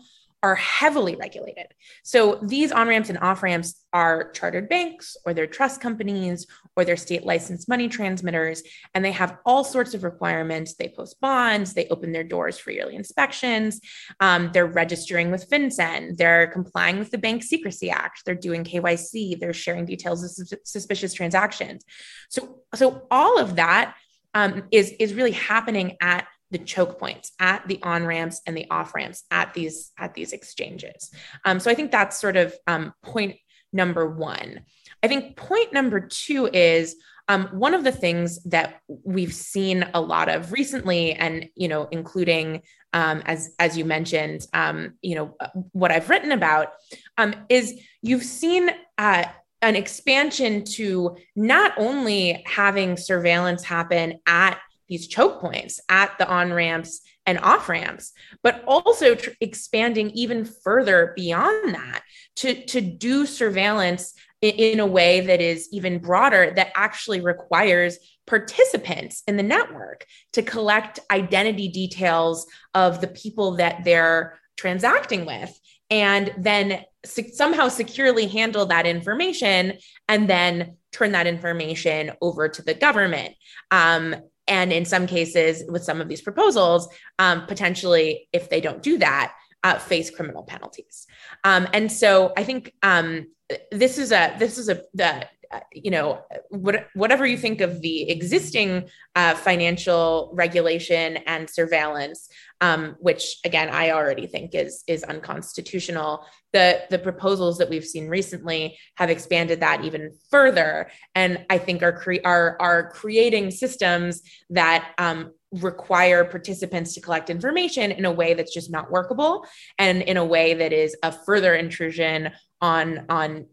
[0.47, 1.67] are heavily regulated.
[2.05, 6.85] So these on ramps and off ramps are chartered banks or they're trust companies or
[6.85, 8.63] they're state licensed money transmitters.
[8.95, 10.75] And they have all sorts of requirements.
[10.75, 13.81] They post bonds, they open their doors for yearly inspections,
[14.21, 19.41] um, they're registering with FinCEN, they're complying with the Bank Secrecy Act, they're doing KYC,
[19.41, 21.85] they're sharing details of suspicious transactions.
[22.29, 23.97] So, so all of that
[24.33, 28.69] um, is is really happening at the choke points at the on ramps and the
[28.71, 31.11] off ramps at these at these exchanges.
[31.45, 33.37] Um, so I think that's sort of um, point
[33.73, 34.61] number one.
[35.03, 36.97] I think point number two is
[37.29, 41.89] um, one of the things that we've seen a lot of recently, and you know,
[41.91, 45.37] including um, as as you mentioned, um, you know,
[45.73, 46.73] what I've written about
[47.19, 48.71] um, is you've seen.
[48.99, 49.25] Uh,
[49.63, 56.53] an expansion to not only having surveillance happen at these choke points at the on
[56.53, 58.13] ramps and off ramps,
[58.43, 62.03] but also tr- expanding even further beyond that
[62.37, 67.99] to, to do surveillance in, in a way that is even broader, that actually requires
[68.27, 75.59] participants in the network to collect identity details of the people that they're transacting with
[75.91, 79.75] and then somehow securely handle that information
[80.09, 83.35] and then turn that information over to the government.
[83.71, 84.17] Um,
[84.49, 86.89] and in some cases with some of these proposals
[87.19, 89.35] um, potentially if they don't do that
[89.65, 91.07] uh, face criminal penalties.
[91.45, 93.27] Um, and so i think um,
[93.71, 97.81] this is a this is a the uh, you know what, whatever you think of
[97.81, 102.29] the existing uh, financial regulation and surveillance
[102.61, 106.25] um, which again i already think is is unconstitutional.
[106.53, 110.91] The the proposals that we've seen recently have expanded that even further.
[111.15, 117.31] And i think are cre- are are creating systems that um, require participants to collect
[117.31, 119.47] information in a way that's just not workable
[119.79, 122.31] and in a way that is a further intrusion
[122.61, 123.47] on on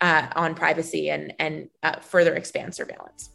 [0.00, 3.30] uh, on privacy and and uh, further expand surveillance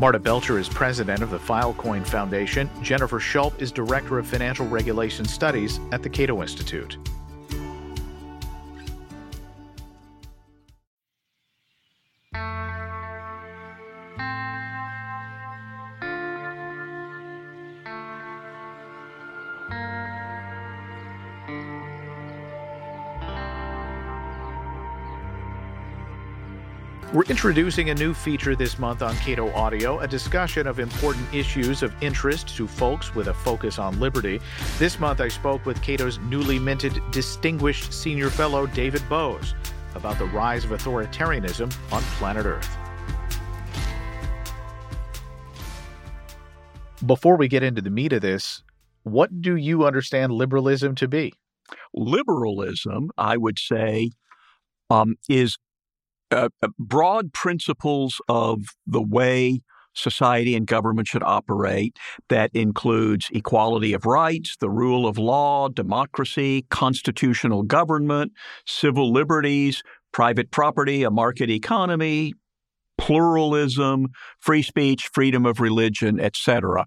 [0.00, 2.70] Marta Belcher is president of the Filecoin Foundation.
[2.82, 6.98] Jennifer Schulp is director of financial regulation studies at the Cato Institute.
[27.28, 31.94] Introducing a new feature this month on Cato Audio, a discussion of important issues of
[32.02, 34.40] interest to folks with a focus on liberty.
[34.78, 39.54] This month, I spoke with Cato's newly minted Distinguished Senior Fellow, David Boaz,
[39.94, 42.78] about the rise of authoritarianism on planet Earth.
[47.04, 48.62] Before we get into the meat of this,
[49.02, 51.34] what do you understand liberalism to be?
[51.92, 54.12] Liberalism, I would say,
[54.88, 55.58] um, is
[56.30, 59.60] uh, uh, broad principles of the way
[59.94, 61.96] society and government should operate
[62.28, 68.32] that includes equality of rights, the rule of law, democracy, constitutional government,
[68.66, 72.32] civil liberties, private property, a market economy,
[72.96, 74.08] pluralism,
[74.40, 76.84] free speech, freedom of religion, etc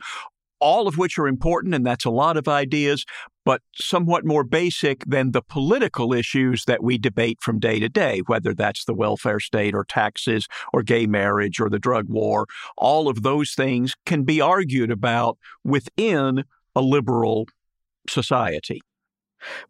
[0.61, 3.03] all of which are important, and that's a lot of ideas,
[3.45, 8.21] but somewhat more basic than the political issues that we debate from day to day,
[8.27, 12.45] whether that's the welfare state or taxes or gay marriage or the drug war.
[12.77, 16.43] All of those things can be argued about within
[16.75, 17.47] a liberal
[18.09, 18.81] society.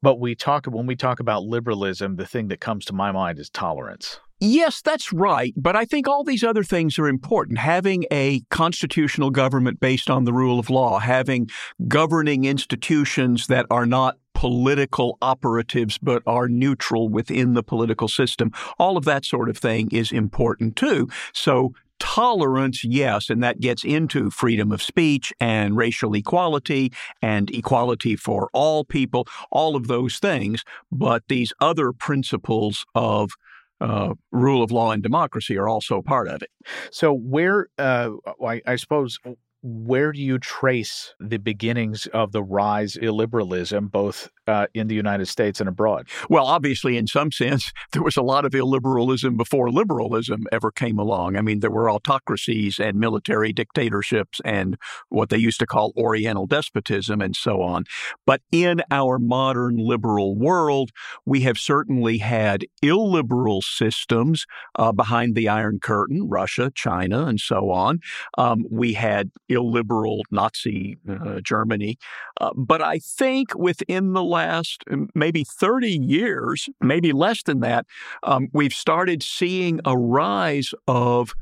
[0.02, 3.40] But we talk when we talk about liberalism, the thing that comes to my mind
[3.40, 4.20] is tolerance.
[4.44, 5.54] Yes, that's right.
[5.56, 7.60] But I think all these other things are important.
[7.60, 11.48] Having a constitutional government based on the rule of law, having
[11.88, 18.98] governing institutions that are not political operatives but are neutral within the political system, all
[18.98, 21.08] of that sort of thing is important too.
[21.34, 28.16] So tolerance, yes, and that gets into freedom of speech and racial equality and equality
[28.16, 30.64] for all people, all of those things.
[30.92, 33.34] But these other principles of
[33.82, 36.50] uh, rule of law and democracy are also part of it.
[36.92, 38.12] So, where, uh,
[38.46, 39.20] I, I suppose,
[39.64, 45.28] where do you trace the beginnings of the rise illiberalism, both uh, in the United
[45.28, 46.08] States and abroad?
[46.30, 50.98] Well, obviously, in some sense, there was a lot of illiberalism before liberalism ever came
[50.98, 51.36] along.
[51.36, 54.78] I mean, there were autocracies and military dictatorships and
[55.10, 57.86] what they used to call Oriental despotism and so on.
[58.26, 60.90] But in our modern liberal world,
[61.26, 64.46] we have certainly had illiberal systems
[64.80, 68.00] uh, behind the Iron Curtain, Russia, China, and so on.
[68.38, 71.98] Um, we had illiberal Nazi uh, Germany.
[72.40, 74.84] Uh, but I think within the last
[75.14, 77.86] maybe 30 years, maybe less than that,
[78.24, 81.34] um, we've started seeing a rise of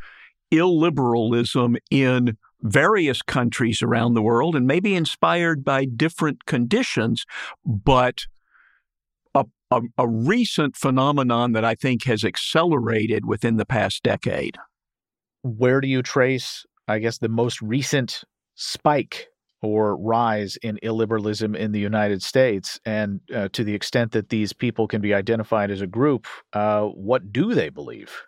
[0.51, 7.26] illiberalism in various countries around the world and maybe inspired by different conditions,
[7.66, 8.26] but
[9.34, 14.57] a, a, a recent phenomenon that I think has accelerated within the past decade.
[15.41, 18.23] Where do you trace I guess, the most recent
[18.55, 19.27] spike
[19.61, 22.79] or rise in illiberalism in the United States.
[22.85, 26.85] And uh, to the extent that these people can be identified as a group, uh,
[26.85, 28.23] what do they believe?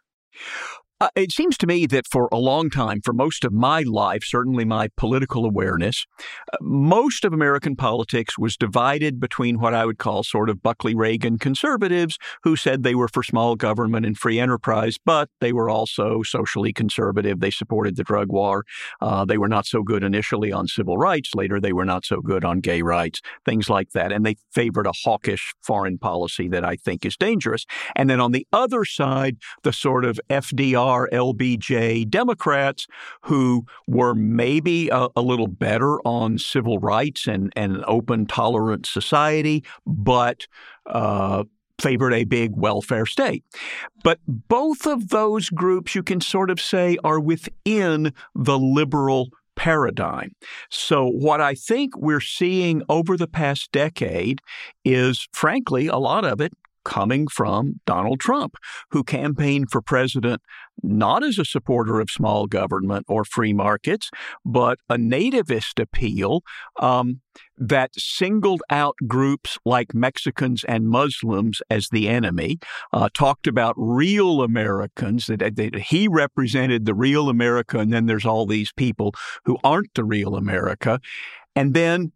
[1.02, 4.22] Uh, it seems to me that for a long time, for most of my life,
[4.24, 6.06] certainly my political awareness,
[6.54, 10.94] uh, most of American politics was divided between what I would call sort of Buckley
[10.94, 15.72] Reagan conservatives who said they were for small government and free enterprise, but they were
[15.72, 17.40] also socially conservative.
[17.40, 18.64] They supported the drug war.
[19.02, 21.34] Uh, they were not so good initially on civil rights.
[21.34, 24.12] Later, they were not so good on gay rights, things like that.
[24.12, 27.66] And they favored a hawkish foreign policy that I think is dangerous.
[27.96, 32.86] And then on the other side, the sort of FDR are LBJ Democrats
[33.22, 38.86] who were maybe a, a little better on civil rights and, and an open, tolerant
[38.86, 40.48] society, but
[40.88, 41.46] uh,
[41.80, 43.46] favored a big welfare state.
[44.04, 50.36] But both of those groups, you can sort of say, are within the liberal paradigm.
[50.70, 54.42] So, what I think we're seeing over the past decade
[54.84, 56.52] is, frankly, a lot of it
[56.84, 58.56] coming from Donald Trump,
[58.92, 60.42] who campaigned for president
[60.84, 64.10] not as a supporter of small government or free markets,
[64.46, 66.42] but a nativist appeal
[66.80, 67.22] um,
[67.58, 72.58] that singled out groups like Mexicans and Muslims as the enemy,
[72.94, 78.26] uh, talked about real Americans, that, that he represented the real America, and then there's
[78.26, 79.14] all these people
[79.46, 81.00] who aren't the real America.
[81.56, 82.12] And then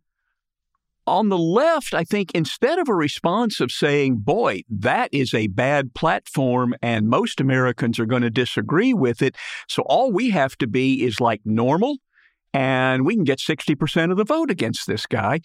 [1.08, 5.48] on the left, I think instead of a response of saying, boy, that is a
[5.48, 9.36] bad platform and most Americans are going to disagree with it.
[9.68, 11.98] So all we have to be is like normal
[12.54, 15.42] and we can get 60% of the vote against this guy.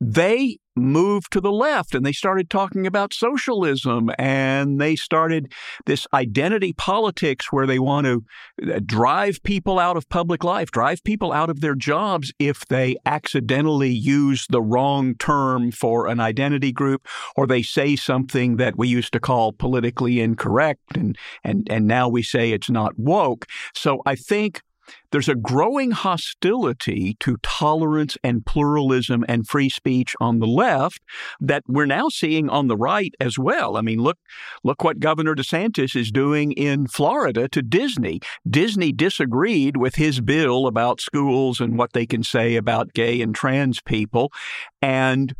[0.00, 5.52] They moved to the left and they started talking about socialism and they started
[5.86, 8.24] this identity politics where they want to
[8.72, 12.96] uh, drive people out of public life, drive people out of their jobs if they
[13.04, 17.06] accidentally use the wrong term for an identity group
[17.36, 22.08] or they say something that we used to call politically incorrect and and and now
[22.08, 23.46] we say it's not woke.
[23.74, 24.62] So I think
[25.10, 31.00] there's a growing hostility to tolerance and pluralism and free speech on the left
[31.40, 33.76] that we're now seeing on the right as well.
[33.76, 34.18] I mean, look
[34.64, 38.20] look what Governor DeSantis is doing in Florida to Disney.
[38.48, 43.34] Disney disagreed with his bill about schools and what they can say about gay and
[43.34, 44.32] trans people
[44.80, 45.34] and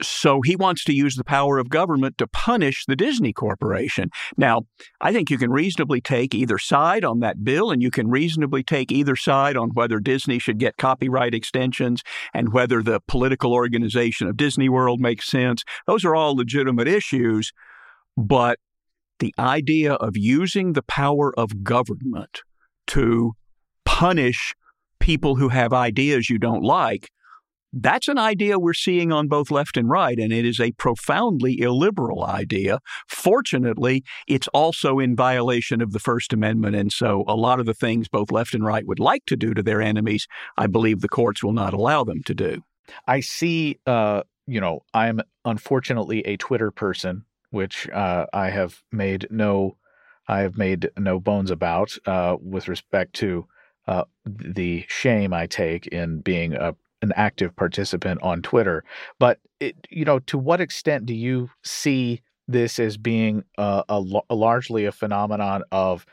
[0.00, 4.10] so he wants to use the power of government to punish the Disney Corporation.
[4.36, 4.62] Now,
[5.00, 8.62] I think you can reasonably take either side on that bill, and you can reasonably
[8.62, 14.28] take either side on whether Disney should get copyright extensions and whether the political organization
[14.28, 15.64] of Disney World makes sense.
[15.86, 17.52] Those are all legitimate issues.
[18.16, 18.58] But
[19.18, 22.42] the idea of using the power of government
[22.88, 23.32] to
[23.84, 24.54] punish
[25.00, 27.10] people who have ideas you don't like
[27.72, 31.60] that's an idea we're seeing on both left and right, and it is a profoundly
[31.60, 32.80] illiberal idea.
[33.08, 37.74] Fortunately, it's also in violation of the First Amendment, and so a lot of the
[37.74, 41.08] things both left and right would like to do to their enemies, I believe the
[41.08, 42.62] courts will not allow them to do.
[43.06, 49.26] I see, uh, you know, I'm unfortunately a Twitter person, which uh, I have made
[49.30, 49.76] no,
[50.26, 53.46] I have made no bones about uh, with respect to
[53.86, 58.84] uh, the shame I take in being a an active participant on Twitter.
[59.18, 64.02] But it, you know, to what extent do you see this as being a, a,
[64.30, 66.06] a largely a phenomenon of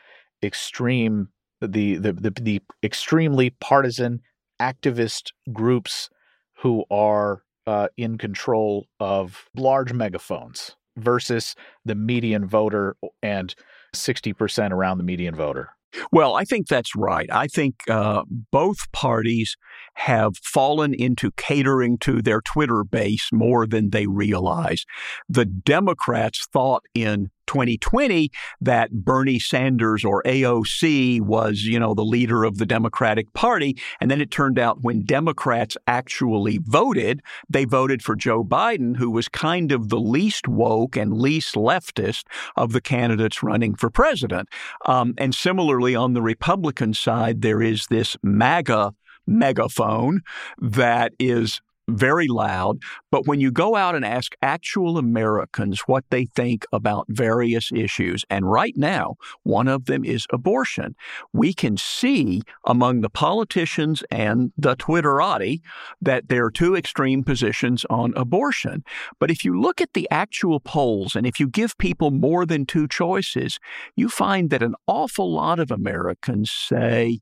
[0.43, 1.29] extreme
[1.61, 4.21] the, the the the extremely partisan
[4.61, 6.09] activist groups
[6.57, 13.55] who are uh, in control of large megaphones versus the median voter and
[13.93, 15.69] 60% around the median voter?
[16.11, 17.29] Well, I think that's right.
[17.31, 19.55] I think uh, both parties
[19.95, 24.85] have fallen into catering to their Twitter base more than they realize.
[25.29, 28.31] The Democrats thought in 2020
[28.61, 33.77] that Bernie Sanders or AOC was, you know, the leader of the Democratic Party.
[33.99, 39.09] And then it turned out when Democrats actually voted, they voted for Joe Biden, who
[39.09, 42.23] was kind of the least woke and least leftist
[42.55, 44.49] of the candidates running for president.
[44.85, 48.93] Um, and similarly, on the Republican side, there is this MAGA
[49.27, 50.21] megaphone
[50.59, 52.79] that is very loud.
[53.11, 58.25] But when you go out and ask actual Americans what they think about various issues,
[58.29, 60.95] and right now, one of them is abortion,
[61.33, 65.61] we can see among the politicians and the Twitterati
[66.01, 68.83] that there are two extreme positions on abortion.
[69.19, 72.65] But if you look at the actual polls and if you give people more than
[72.65, 73.59] two choices,
[73.95, 77.19] you find that an awful lot of Americans say,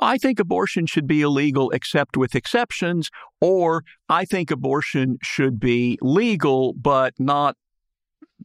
[0.00, 5.98] I think abortion should be illegal except with exceptions, or I think abortion should be
[6.02, 7.56] legal but not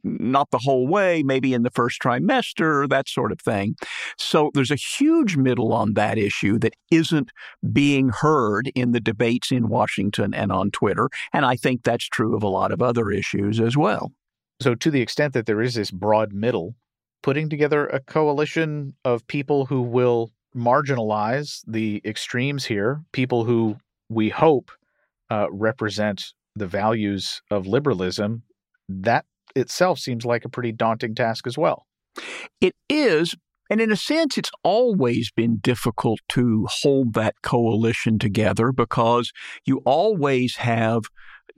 [0.03, 3.75] not the whole way, maybe in the first trimester, that sort of thing.
[4.17, 7.31] So there's a huge middle on that issue that isn't
[7.73, 11.09] being heard in the debates in Washington and on Twitter.
[11.33, 14.11] And I think that's true of a lot of other issues as well.
[14.61, 16.75] So, to the extent that there is this broad middle,
[17.23, 23.77] putting together a coalition of people who will marginalize the extremes here, people who
[24.09, 24.71] we hope
[25.29, 28.43] uh, represent the values of liberalism,
[28.87, 29.25] that
[29.55, 31.85] itself seems like a pretty daunting task as well.
[32.59, 33.35] It is.
[33.69, 39.31] And in a sense, it's always been difficult to hold that coalition together because
[39.65, 41.03] you always have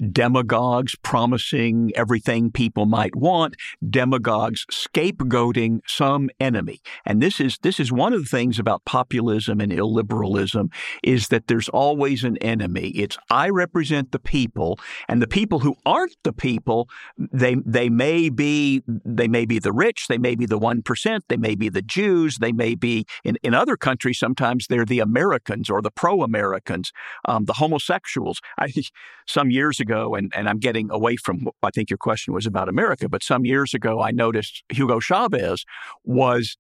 [0.10, 3.56] demagogues promising everything people might want,
[3.88, 6.82] demagogues scapegoating some enemy.
[7.06, 10.72] And this is this is one of the things about populism and illiberalism
[11.04, 12.90] is that there's always an enemy.
[12.90, 18.30] It's I represent the people, and the people who aren't the people, they they may
[18.30, 21.70] be they may be the rich, they may be the one percent, they may be
[21.70, 25.92] the Jews, they may be in, in other countries sometimes they're the Americans or the
[25.92, 26.92] pro-Americans,
[27.26, 28.40] um, the homosexuals.
[28.58, 28.72] I,
[29.28, 32.46] some years ago, and, and I'm getting away from what I think your question was
[32.46, 35.66] about America, but some years ago, I noticed Hugo Chavez
[36.04, 36.58] was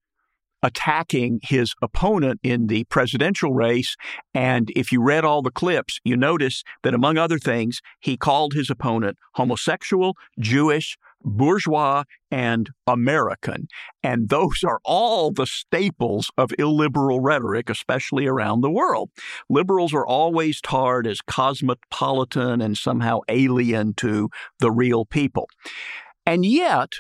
[0.63, 3.95] attacking his opponent in the presidential race.
[4.33, 8.53] And if you read all the clips, you notice that among other things, he called
[8.53, 13.67] his opponent homosexual, Jewish, bourgeois, and American.
[14.03, 19.09] And those are all the staples of illiberal rhetoric, especially around the world.
[19.49, 25.49] Liberals are always tarred as cosmopolitan and somehow alien to the real people.
[26.25, 26.93] And yet,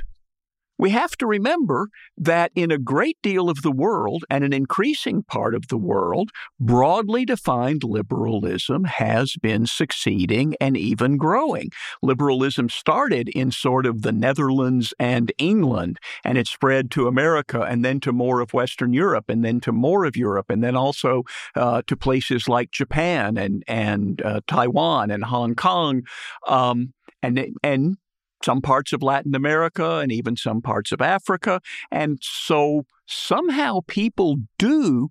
[0.81, 5.21] we have to remember that in a great deal of the world and an increasing
[5.21, 11.69] part of the world, broadly defined liberalism has been succeeding and even growing.
[12.01, 17.85] Liberalism started in sort of the Netherlands and England, and it spread to America and
[17.85, 21.21] then to more of Western Europe and then to more of Europe and then also
[21.55, 26.01] uh, to places like Japan and, and uh, Taiwan and Hong Kong.
[26.47, 27.97] Um, and, and
[28.43, 31.61] some parts of Latin America and even some parts of Africa.
[31.91, 35.09] And so somehow people do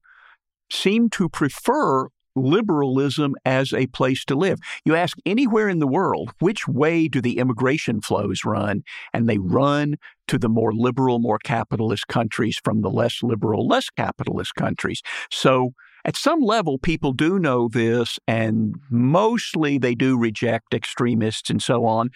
[0.71, 4.59] seem to prefer liberalism as a place to live.
[4.85, 8.83] You ask anywhere in the world, which way do the immigration flows run?
[9.13, 9.97] And they run
[10.29, 15.03] to the more liberal, more capitalist countries from the less liberal, less capitalist countries.
[15.31, 15.73] So
[16.05, 21.85] at some level, people do know this, and mostly they do reject extremists and so
[21.85, 22.11] on.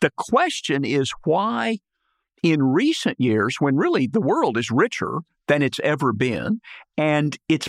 [0.00, 1.78] The question is why,
[2.42, 6.60] in recent years, when really the world is richer than it's ever been,
[6.96, 7.68] and it's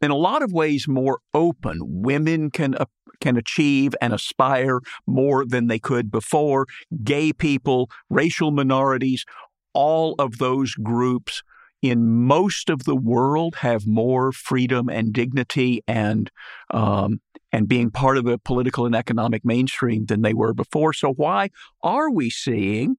[0.00, 1.78] in a lot of ways more open.
[1.82, 2.86] Women can uh,
[3.20, 6.66] can achieve and aspire more than they could before.
[7.04, 9.24] Gay people, racial minorities,
[9.72, 11.42] all of those groups
[11.82, 16.30] in most of the world have more freedom and dignity and
[16.70, 17.20] um,
[17.52, 20.92] and being part of the political and economic mainstream than they were before.
[20.92, 21.50] So why
[21.82, 22.96] are we seeing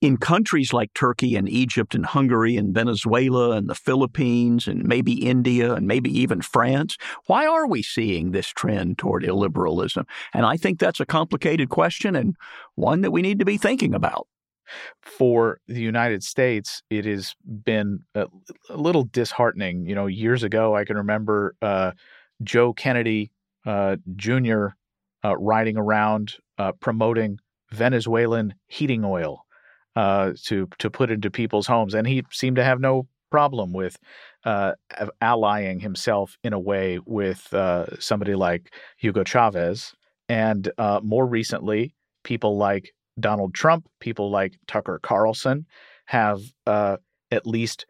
[0.00, 5.26] in countries like Turkey and Egypt and Hungary and Venezuela and the Philippines and maybe
[5.26, 10.04] India and maybe even France, why are we seeing this trend toward illiberalism?
[10.32, 12.36] And I think that's a complicated question and
[12.76, 14.28] one that we need to be thinking about.
[15.00, 17.34] For the United States, it has
[17.64, 18.26] been a,
[18.68, 19.86] little disheartening.
[19.86, 21.92] You know, years ago, I can remember uh,
[22.42, 23.32] Joe Kennedy
[23.66, 24.68] uh, Jr.
[25.24, 27.38] Uh, riding around uh, promoting
[27.72, 29.44] Venezuelan heating oil
[29.96, 33.98] uh, to to put into people's homes, and he seemed to have no problem with
[34.44, 34.72] uh,
[35.20, 37.46] allying himself in a way with
[37.98, 39.92] somebody like Hugo Chavez,
[40.28, 40.70] and
[41.02, 41.94] more recently,
[42.24, 45.66] people like Donald Trump, people like Tucker Carlson
[46.06, 46.96] have uh,
[47.30, 47.86] at least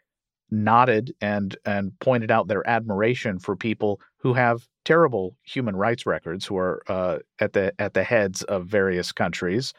[0.51, 6.47] nodded and and pointed out their admiration for people who have terrible human rights records,
[6.47, 9.75] who are uh, at the at the heads of various countries.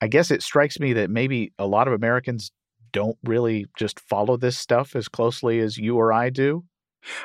[0.00, 2.52] I guess it strikes me that maybe a lot of Americans
[2.92, 6.62] don't really just follow this stuff as closely as you or I do.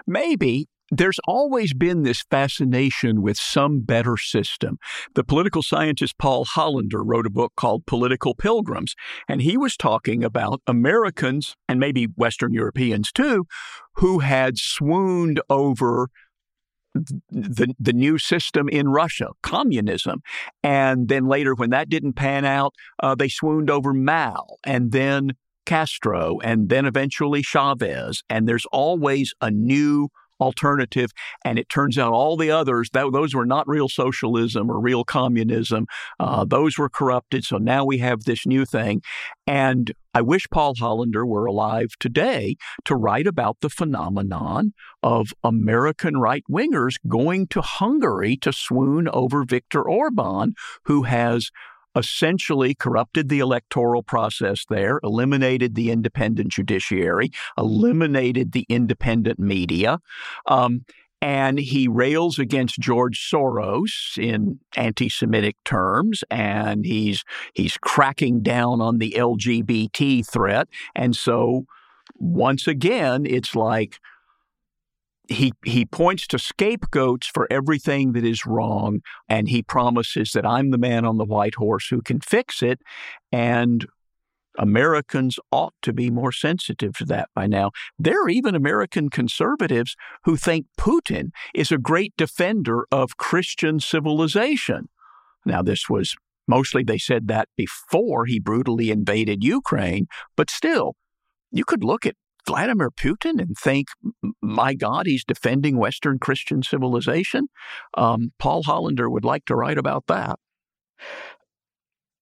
[0.07, 4.79] Maybe, there's always been this fascination with some better system.
[5.13, 8.95] The political scientist Paul Hollander wrote a book called Political Pilgrims,
[9.27, 13.45] and he was talking about Americans and maybe Western Europeans too,
[13.97, 16.09] who had swooned over
[16.93, 20.21] the the new system in Russia, communism,
[20.63, 25.33] and then later when that didn't pan out, uh, they swooned over Mao, and then
[25.65, 30.09] Castro, and then eventually Chavez, and there's always a new
[30.41, 31.11] alternative.
[31.45, 35.03] And it turns out all the others, that, those were not real socialism or real
[35.03, 35.85] communism.
[36.19, 37.45] Uh, those were corrupted.
[37.45, 39.01] So now we have this new thing.
[39.47, 46.17] And I wish Paul Hollander were alive today to write about the phenomenon of American
[46.17, 50.53] right wingers going to Hungary to swoon over Viktor Orban,
[50.85, 51.49] who has
[51.95, 59.99] essentially corrupted the electoral process there, eliminated the independent judiciary, eliminated the independent media.
[60.45, 60.85] Um,
[61.21, 67.23] and he rails against George Soros in anti-Semitic terms, and he's
[67.53, 70.67] he's cracking down on the LGBT threat.
[70.95, 71.65] And so,
[72.15, 73.99] once again, it's like
[75.31, 80.71] he he points to scapegoats for everything that is wrong and he promises that I'm
[80.71, 82.81] the man on the white horse who can fix it
[83.31, 83.87] and
[84.57, 87.71] Americans ought to be more sensitive to that by now.
[87.97, 94.89] There are even American conservatives who think Putin is a great defender of Christian civilization.
[95.45, 96.15] Now, this was
[96.47, 100.95] mostly they said that before he brutally invaded Ukraine, but still,
[101.51, 102.15] you could look at
[102.47, 103.87] Vladimir Putin and think,
[104.41, 107.47] my God, he's defending Western Christian civilization?
[107.95, 110.39] Um, Paul Hollander would like to write about that.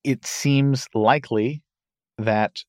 [0.03, 1.63] It seems likely
[2.17, 2.63] that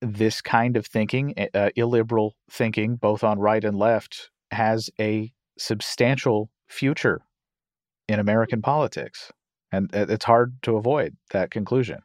[0.00, 6.50] this kind of thinking, uh, illiberal thinking, both on right and left, has a substantial
[6.68, 7.22] future
[8.08, 9.32] in American politics.
[9.72, 12.00] And it's hard to avoid that conclusion.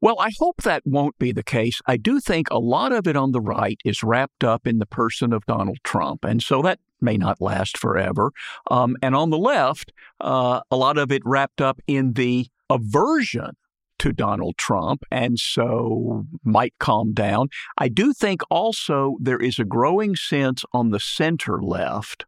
[0.00, 1.80] Well, I hope that won't be the case.
[1.86, 4.86] I do think a lot of it on the right is wrapped up in the
[4.86, 6.24] person of Donald Trump.
[6.24, 8.32] And so that may not last forever.
[8.70, 13.56] Um, and on the left, uh, a lot of it wrapped up in the aversion
[13.98, 17.48] to Donald Trump and so might calm down.
[17.76, 22.24] I do think also there is a growing sense on the center left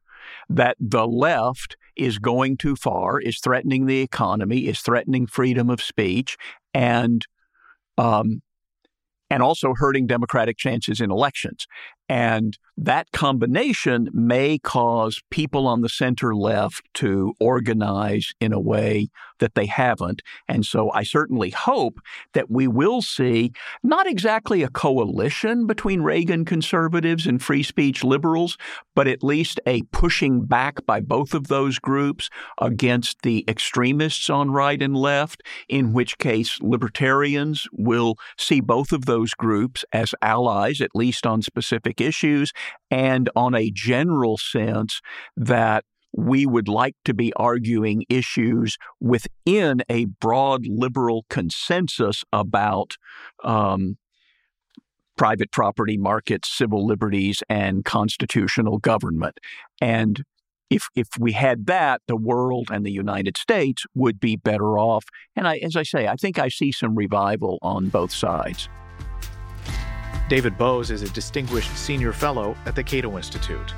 [0.50, 5.82] that the left is going too far, is threatening the economy, is threatening freedom of
[5.82, 6.36] speech,
[6.74, 7.26] and
[7.98, 8.42] um,
[9.30, 11.66] and also hurting Democratic chances in elections.
[12.08, 19.08] And that combination may cause people on the center left to organize in a way
[19.38, 20.22] that they haven't.
[20.48, 22.00] And so I certainly hope
[22.32, 28.56] that we will see not exactly a coalition between Reagan conservatives and free speech liberals,
[28.94, 32.30] but at least a pushing back by both of those groups
[32.60, 39.06] against the extremists on right and left, in which case libertarians will see both of
[39.06, 42.52] those groups as allies, at least on specific issues,
[42.90, 45.00] and on a general sense
[45.36, 45.84] that
[46.14, 52.96] we would like to be arguing issues within a broad liberal consensus about
[53.44, 53.96] um,
[55.16, 59.38] private property markets, civil liberties, and constitutional government.
[59.80, 60.24] And
[60.68, 65.04] if if we had that, the world and the United States would be better off.
[65.36, 68.68] And I, as I say, I think I see some revival on both sides.
[70.32, 73.74] David Boaz is a distinguished senior fellow at the Cato Institute.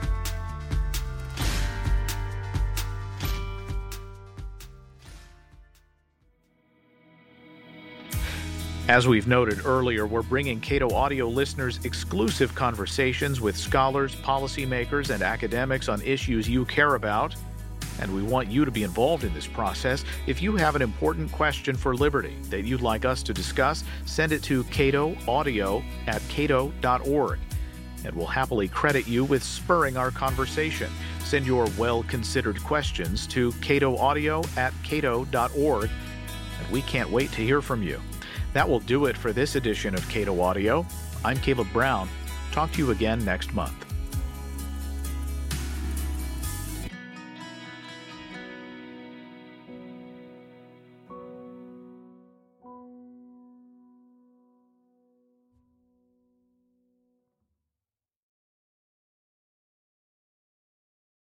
[8.87, 15.25] As we've noted earlier, we're bringing Cato Audio listeners exclusive conversations with scholars, policymakers, and
[15.25, 17.35] academics on issues you care about.
[18.01, 20.05] And we want you to be involved in this process.
[20.27, 24.33] If you have an important question for Liberty that you'd like us to discuss, send
[24.33, 27.39] it to Cato Audio at cato.org.
[28.05, 30.91] And we'll happily credit you with spurring our conversation.
[31.25, 35.91] Send your well considered questions to Cato Audio at cato.org.
[36.61, 38.01] And we can't wait to hear from you.
[38.53, 40.87] That will do it for this edition of Cato Audio.
[41.25, 42.09] I'm Caleb Brown.
[42.53, 43.84] Talk to you again next month.